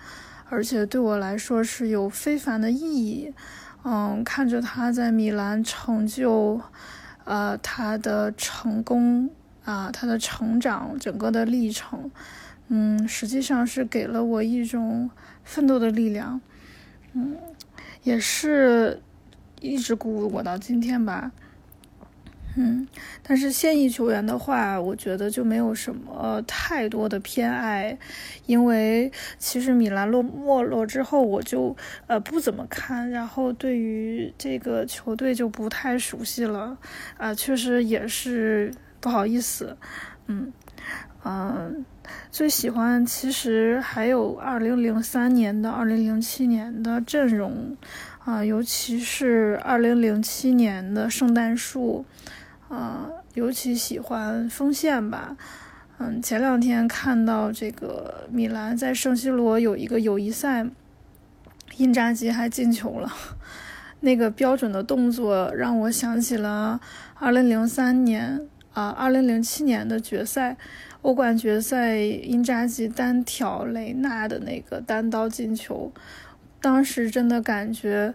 [0.50, 3.32] 而且对我来说是有非凡的意义。
[3.84, 6.60] 嗯，看着他在米兰成就，
[7.24, 9.30] 呃，他的成功
[9.64, 12.10] 啊，他的成长整个的历程，
[12.70, 15.08] 嗯，实际上是给了我一种
[15.44, 16.42] 奋斗的力量，
[17.14, 17.38] 嗯，
[18.02, 19.00] 也是。
[19.62, 21.32] 一直鼓舞我到今天吧，
[22.56, 22.88] 嗯，
[23.24, 27.98] 但是现役球员的话，我觉得就没有什么太多的偏爱，
[28.46, 31.76] 因为其实米兰落没落之后，我就
[32.08, 36.78] 呃不怎么看，然后对于这个球队就不太熟悉了，
[37.18, 39.78] 啊，确实也是不好意思，
[40.28, 40.52] 嗯
[41.24, 41.86] 嗯，
[42.32, 47.76] 最喜欢其实还有二零零三年的、二零零七年的阵容。
[48.28, 52.04] 啊，尤其是二零零七年的圣诞树，
[52.68, 55.38] 啊，尤其喜欢锋线吧。
[55.98, 60.68] 嗯，前两天看到这个米兰在圣西罗有一个友谊赛，
[61.78, 63.10] 因扎吉还进球了，
[64.02, 66.82] 那个标准的动作让我想起了
[67.14, 70.58] 二零零三年啊，二零零七年的决赛，
[71.02, 75.94] 欧冠决赛因扎吉单挑雷纳的那个单刀进球。
[76.60, 78.14] 当时真的感觉，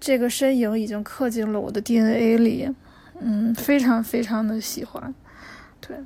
[0.00, 2.74] 这个身影已经刻进了我的 DNA 里，
[3.20, 5.14] 嗯，非常非常的喜欢，
[5.80, 5.98] 对，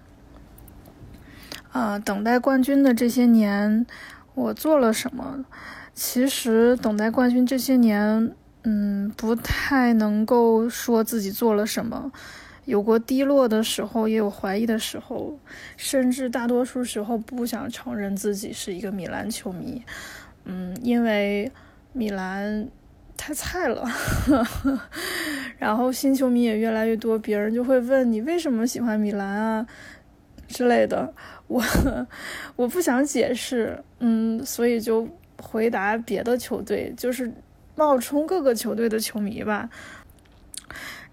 [1.70, 3.87] 啊，等待冠军的这些年，
[4.34, 5.45] 我做了什么？
[5.95, 8.34] 其实等待冠军这些年，
[8.64, 12.11] 嗯，不太能够说自己做了什么，
[12.64, 15.39] 有过低落的时候，也有怀疑的时候，
[15.76, 19.82] 甚至大多数时候不想承认自己是一个米兰球迷，
[20.45, 21.51] 嗯，因为。
[21.97, 22.68] 米兰
[23.16, 23.88] 太菜了，
[25.57, 29.66] 然后新球迷也越来越多，别人就会问你为什么喜欢米兰啊
[30.47, 31.11] 之类的。
[31.47, 31.64] 我
[32.55, 37.32] 我不想解释，嗯，所以就回答别的球队，就是
[37.74, 39.70] 冒充各个球队的球迷吧。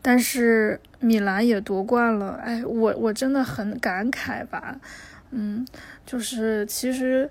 [0.02, 4.78] 但是米兰也夺冠了，哎，我我真的很感慨吧，
[5.32, 5.66] 嗯，
[6.06, 7.30] 就是其实。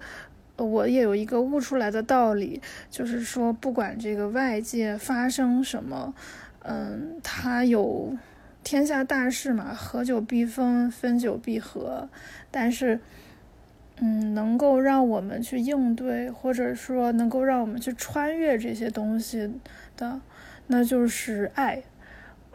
[0.64, 2.60] 我也有一个悟出来的道理，
[2.90, 6.14] 就是说，不管这个外界发生什么，
[6.62, 8.16] 嗯，它有
[8.62, 12.08] 天下大事嘛，合久必分，分久必合。
[12.50, 13.00] 但是，
[14.00, 19.50] 嗯，能够让我们去应对，或者说能够让我们去穿越这些东西
[19.96, 20.20] 的，
[20.66, 21.82] 那就是爱。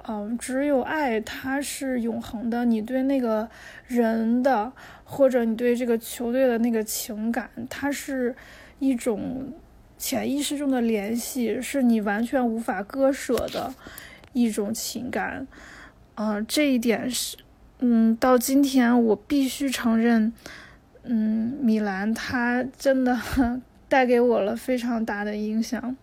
[0.10, 2.64] 嗯，只有爱，它是永恒的。
[2.64, 3.50] 你对那个
[3.86, 4.72] 人的，
[5.04, 8.34] 或者你对这个球队的那个情感，它是
[8.80, 9.52] 一种
[9.98, 13.74] 潜意识中的联系，是你完全无法割舍的
[14.32, 15.46] 一种情感。
[16.16, 17.36] 嗯，这一点是，
[17.80, 20.32] 嗯，到今天我必须承认，
[21.04, 23.20] 嗯，米兰它真的
[23.90, 25.98] 带给我了非常大的影响。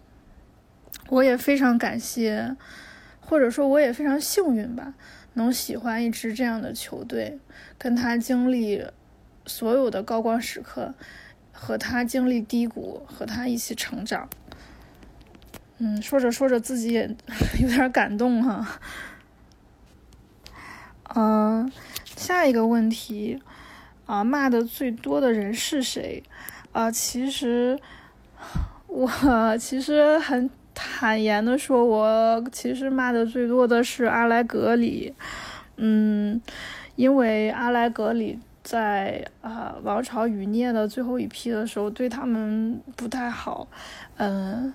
[1.09, 2.55] 我也非常感谢，
[3.27, 4.95] 或者说我也非常幸运吧，
[5.33, 7.39] 能喜欢一支这样的球队，
[7.79, 8.85] 跟他经历
[9.47, 10.95] 所有的高光时刻，
[11.53, 14.29] 和他经历低谷，和他一起成长。
[15.79, 17.17] 嗯，说着说着自己也
[17.61, 18.81] 有点感动哈。
[21.15, 21.73] 嗯，
[22.05, 23.43] 下一个问题
[24.07, 26.23] 啊，骂的最多的人是谁？
[26.73, 27.79] 啊，其实
[28.87, 30.51] 我其实很。
[30.75, 35.15] 坦言的说，我其实骂的最多的是阿莱格里，
[35.77, 36.41] 嗯，
[36.97, 43.69] 因为阿莱格里在啊王朝余孽的最后一批的时候对他们不太好，
[44.17, 44.75] 嗯，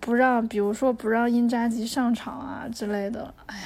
[0.00, 3.62] 不让，比如说不让因扎吉上场啊之类的，哎呀，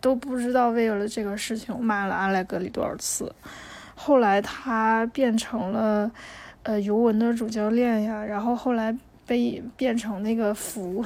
[0.00, 3.30] 都不知道为了这个事情骂了阿莱格里多少次。
[3.94, 6.10] 后来他变成了
[6.62, 8.96] 呃尤文的主教练呀，然后后来。
[9.30, 11.04] 被变成那个符，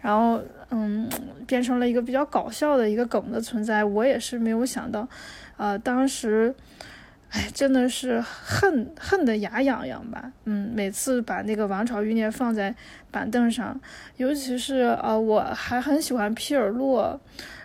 [0.00, 1.08] 然后嗯，
[1.46, 3.84] 变成了一个比较搞笑的一个梗的存在。
[3.84, 5.08] 我也是没有想到，
[5.56, 6.52] 呃，当时，
[7.30, 10.32] 哎，真的是恨恨得牙痒痒吧。
[10.46, 12.74] 嗯，每次把那个王朝余孽放在
[13.12, 13.80] 板凳上，
[14.16, 17.20] 尤其是呃，我还很喜欢皮尔洛，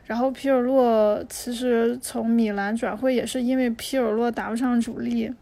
[0.05, 5.33] 然后皮尔洛其实从米兰转会也是因为皮尔洛打不上主力。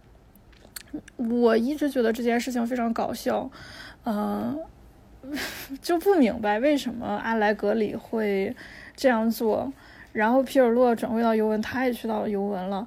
[1.15, 3.49] 我一直觉得这件事情非常搞笑。
[4.05, 4.59] 嗯，
[5.81, 8.55] 就不明白为什么阿莱格里会
[8.95, 9.71] 这样做。
[10.13, 12.85] 然后皮尔洛转会到尤文，他也去到尤文了。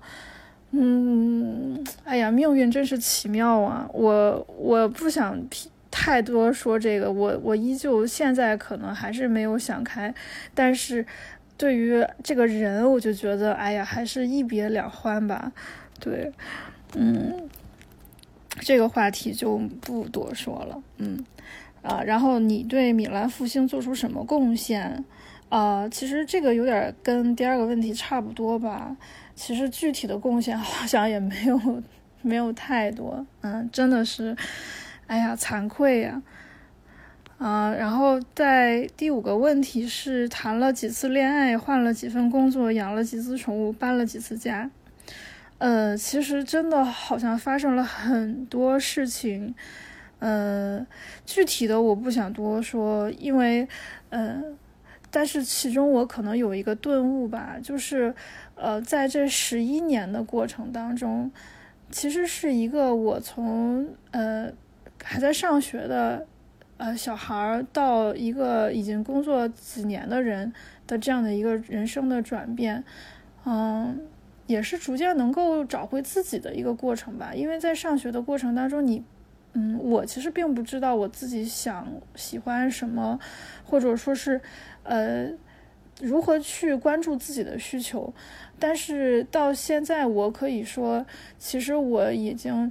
[0.72, 3.88] 嗯，哎呀，命运真是奇妙啊！
[3.92, 5.40] 我我不想
[5.90, 10.12] 太多说这个，我我依旧现在可能还是没有想开。
[10.52, 11.06] 但是
[11.56, 15.50] 对于这个人，我就觉得，哎呀，还是一别两欢吧。
[15.98, 16.30] 对，
[16.94, 17.48] 嗯。
[18.60, 21.24] 这个话题就不多说了，嗯，
[21.82, 25.04] 啊，然后你对米兰复兴做出什么贡献？
[25.48, 28.96] 啊，其实这个有点跟第二个问题差不多吧。
[29.34, 31.82] 其实具体的贡献好像也没有
[32.22, 34.36] 没有太多，嗯，真的是，
[35.06, 36.22] 哎呀，惭愧呀，
[37.38, 44.70] 啊，然后在第五个问题是谈了几次恋爱，换了几份工作，养了几只宠物，搬了几次家。
[45.64, 49.54] 呃，其实真的好像发生了很多事情，
[50.18, 50.86] 呃，
[51.24, 53.66] 具体的我不想多说，因为，
[54.10, 54.42] 呃，
[55.10, 58.14] 但是其中我可能有一个顿悟吧，就是，
[58.56, 61.32] 呃，在这十一年的过程当中，
[61.90, 64.52] 其实是一个我从呃
[65.02, 66.26] 还在上学的
[66.76, 70.52] 呃小孩儿到一个已经工作几年的人
[70.86, 72.84] 的这样的一个人生的转变，
[73.46, 73.98] 嗯。
[74.46, 79.02] 也是逐渐能够找回自己的一个过程吧，因为在上学的过程当中，你，
[79.54, 83.18] 嗯，我其实并不知道我自己想喜欢什么，
[83.64, 84.38] 或者说是，
[84.82, 85.30] 呃，
[86.02, 88.12] 如何去关注自己的需求。
[88.58, 91.06] 但是到现在，我可以说，
[91.38, 92.70] 其实我已经，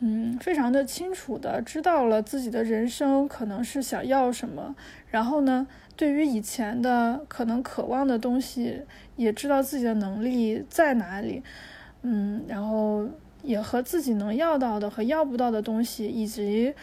[0.00, 4.74] 嗯，非常的清楚的知道了自己的人生可能是想要什么。
[5.08, 8.82] 然后呢，对于以前的可能渴望的东西。
[9.16, 11.42] 也知道自己的能力在哪里，
[12.02, 13.08] 嗯，然后
[13.42, 16.74] 也和自己能要到的和要不到的东西，以及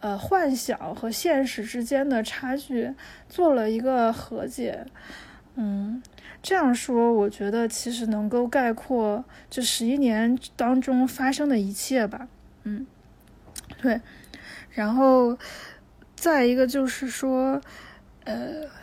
[0.00, 2.92] 呃幻想和现实之间的差距
[3.28, 4.86] 做了一个和解，
[5.56, 6.02] 嗯，
[6.42, 12.26] 这样说我觉得其实能够概括这十一年当中发生的一切吧，
[12.64, 12.86] 嗯，
[13.80, 14.00] 对，
[14.70, 15.36] 然后
[16.16, 17.60] 再一个就是说，
[18.24, 18.81] 呃。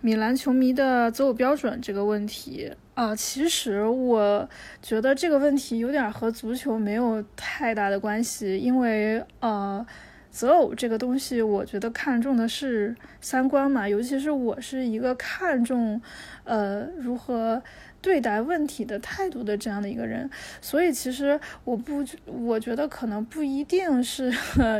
[0.00, 4.48] 米兰球迷的择偶标准这个问题啊，其实我
[4.80, 9.84] 觉得这个问题有点和足球没有太大的关系，因为呃，
[10.30, 16.00] 择偶这个东西，我觉得看重的是三观嘛，尤其是我是一个看重
[16.44, 17.62] 呃如何。
[18.06, 20.30] 对待问题的态度的这样的一个人，
[20.60, 24.32] 所以其实我不，我觉得可能不一定是，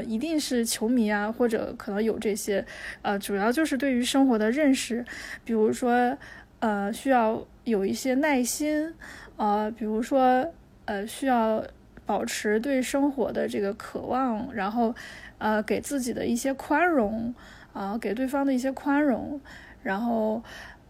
[0.06, 2.64] 一定是球迷啊，或者可能有这些，
[3.02, 5.04] 呃，主要就是对于生活的认识，
[5.44, 6.16] 比如说，
[6.60, 8.94] 呃，需要有一些耐心，
[9.36, 10.46] 呃，比如说，
[10.84, 11.64] 呃，需要
[12.06, 14.94] 保持对生活的这个渴望，然后，
[15.38, 17.34] 呃，给自己的一些宽容，
[17.72, 19.40] 啊，给对方的一些宽容，
[19.82, 20.40] 然后。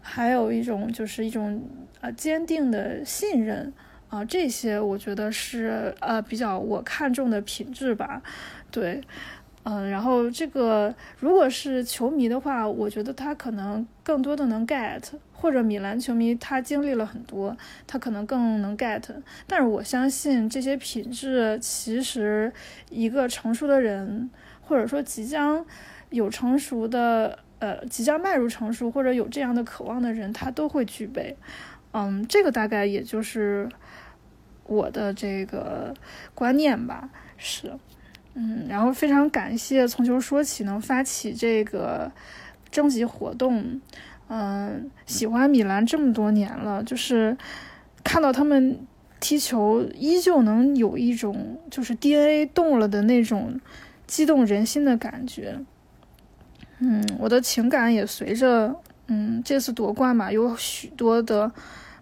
[0.09, 1.61] 还有一种就是一种
[2.01, 3.73] 呃坚定的信任，
[4.09, 8.21] 啊，这些我觉得是呃比较我看重的品质吧。
[8.71, 9.01] 对，
[9.63, 15.01] 嗯，然后这个如果是球迷的话，我觉得他可能更多的能 get，
[15.33, 19.03] 或者米兰球迷他经历了很多，他可能更能 get。
[19.45, 22.51] 但是我相信这些品质，其实
[22.89, 24.29] 一个成熟的人，
[24.61, 25.65] 或者说即将
[26.09, 31.35] 有成熟的呃即将迈入成熟或者有这样的渴望的人，他都会具备。
[31.93, 33.67] 嗯，这个大概也就是
[34.65, 35.93] 我的这个
[36.35, 37.71] 观念吧，是，
[38.33, 42.11] 嗯，然后非常感谢从球说起能发起这个
[42.69, 43.81] 征集活动，
[44.27, 47.35] 嗯，喜欢米兰这么多年了，就是
[48.03, 48.85] 看到他们
[49.19, 53.59] 踢球依旧能有一种就是 DNA 动了的那种
[54.05, 55.57] 激动人心的感觉，
[56.79, 58.75] 嗯，我的情感也随着
[59.07, 61.51] 嗯这次夺冠嘛有许多的。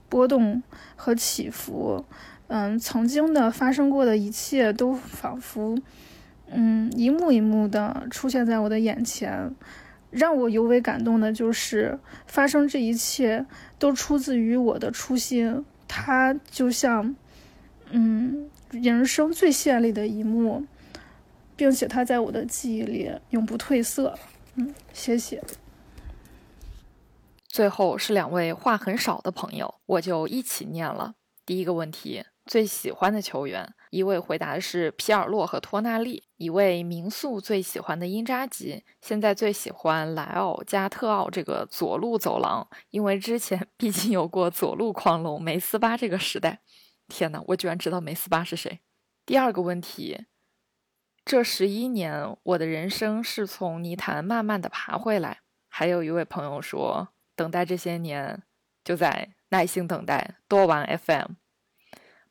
[0.07, 0.61] 波动
[0.95, 2.05] 和起伏，
[2.47, 5.75] 嗯，曾经的发生过的一切都仿佛，
[6.47, 9.51] 嗯，一幕一幕的出现在我的眼前。
[10.11, 13.45] 让我尤为感动的就是，发生这一切
[13.79, 15.65] 都出自于我的初心。
[15.87, 17.15] 它就像，
[17.89, 20.63] 嗯，人生最绚丽的一幕，
[21.55, 24.17] 并且它在我的记忆里永不褪色。
[24.53, 25.41] 嗯，谢谢。
[27.55, 31.13] 最后是两位话很少的朋友，我就一起念了。
[31.45, 46.59] 第一个问题，最喜欢的球员，一位回答的是皮尔洛和托纳利，一位民宿最喜欢的因扎吉，现在最喜欢莱奥加特奥这个左路走廊，因为之前 毕竟有过左路狂龙梅斯巴这个时代。
[47.07, 48.81] 天哪，我居然知道梅斯巴是谁。
[49.25, 50.25] 第二个问题，
[51.23, 55.39] 这十一年我的人生是从泥潭慢慢的爬回来。
[55.69, 57.14] 还有一位朋友说。
[57.35, 58.43] 等待这些年，
[58.83, 60.35] 就在耐心等待。
[60.47, 61.33] 多玩 FM，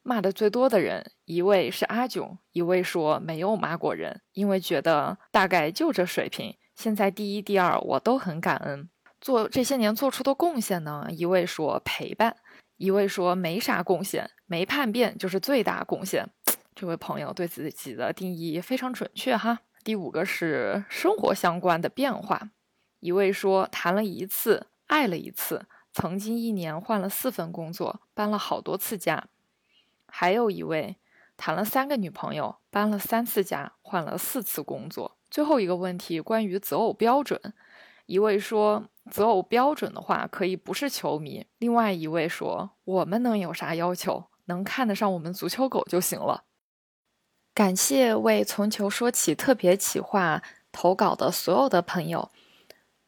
[0.03, 6.57] 骂的最多的人，一位是阿囧，一位说没有骂过人，因为觉得大概就这水平。
[6.75, 8.89] 现在第一、第二我都很感恩。
[9.21, 11.07] 做这些年做出的贡献呢？
[11.11, 12.37] 一位说陪伴，
[12.77, 16.29] 一位说没啥贡献，没叛变就是最大贡献。
[16.75, 19.61] 这位朋友对自己的定义非常准确哈。
[19.85, 22.51] 第五个是生活相关的变化，
[23.01, 24.67] 一位说谈了一次。
[24.87, 29.29] 爱了一次，曾经一年换了四份工作，搬了好多次家。
[30.07, 30.97] 还有一位
[31.37, 35.17] 谈了三个女朋友，搬了三次家，换了四次工作。
[35.31, 37.41] 最后一个问题关于择偶标准，
[38.07, 44.27] 一位说择偶标准的话可以不是球迷，另外一位说我们能有啥要求？
[44.47, 46.45] 能看得上我们足球狗就行了。
[47.55, 52.31] 感谢为从球说起特别企划投稿的所有的朋友。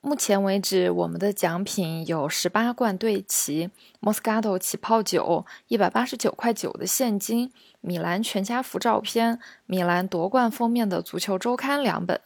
[0.07, 3.69] 目前为止，我们的奖品有十八罐对齐、
[4.01, 12.21] Moscato 起泡酒、一百八十九块九的现金、米兰全家福照片、米兰夺冠封面的足球周刊两本，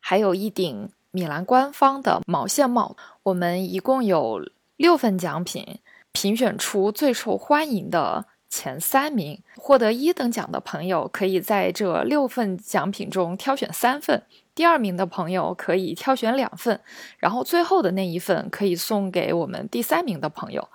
[0.00, 2.96] 还有一顶米兰官方的毛线帽。
[3.24, 4.40] 我们一共有
[4.78, 5.80] 六份奖品，
[6.12, 9.42] 评选出最受欢迎的前三名。
[9.56, 14.22] 获得一等奖的朋友可以在这六份奖品中挑选三份。
[14.54, 16.80] 第二名的朋友可以挑选两份，
[17.18, 20.68] 然后最后的那一份可以送给我们第三名的朋友，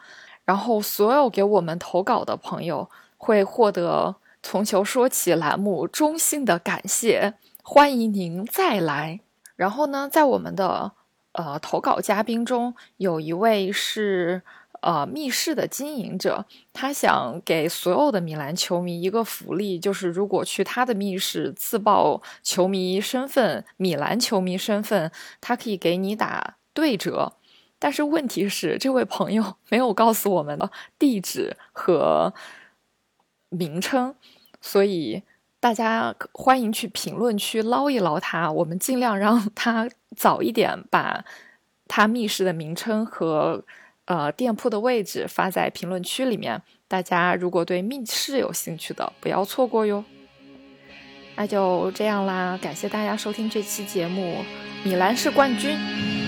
[0.46, 9.22] 然后所有给我们投稿的朋友会获得《从球说起》栏目衷心的感谢，欢迎您再来。
[9.56, 10.92] 然后呢，在我们的
[11.32, 14.42] 呃投稿嘉宾中，有一位是。
[14.82, 25.12] 呃，密室的经营者，他想给所有的米兰球迷一个福利，就是如果去他的密室自报球迷身份，米兰球迷身份，
[25.42, 27.34] 他可以给你打对折。
[27.78, 32.34] 但是问题是，这位朋友没有告诉我们的地址和
[33.50, 34.16] 名称，
[34.62, 35.24] 所以
[35.60, 41.26] 大家欢迎去评论区捞一捞他，我们尽量让他早一点把
[41.88, 43.66] 他密室的名称和。
[44.10, 50.04] 呃，店铺的位置发在评论区里面，大家如果对密室有兴趣的，不要错过哟。
[51.36, 54.38] 那就这样啦，感谢大家收听这期节目，
[54.84, 56.19] 米兰是冠军。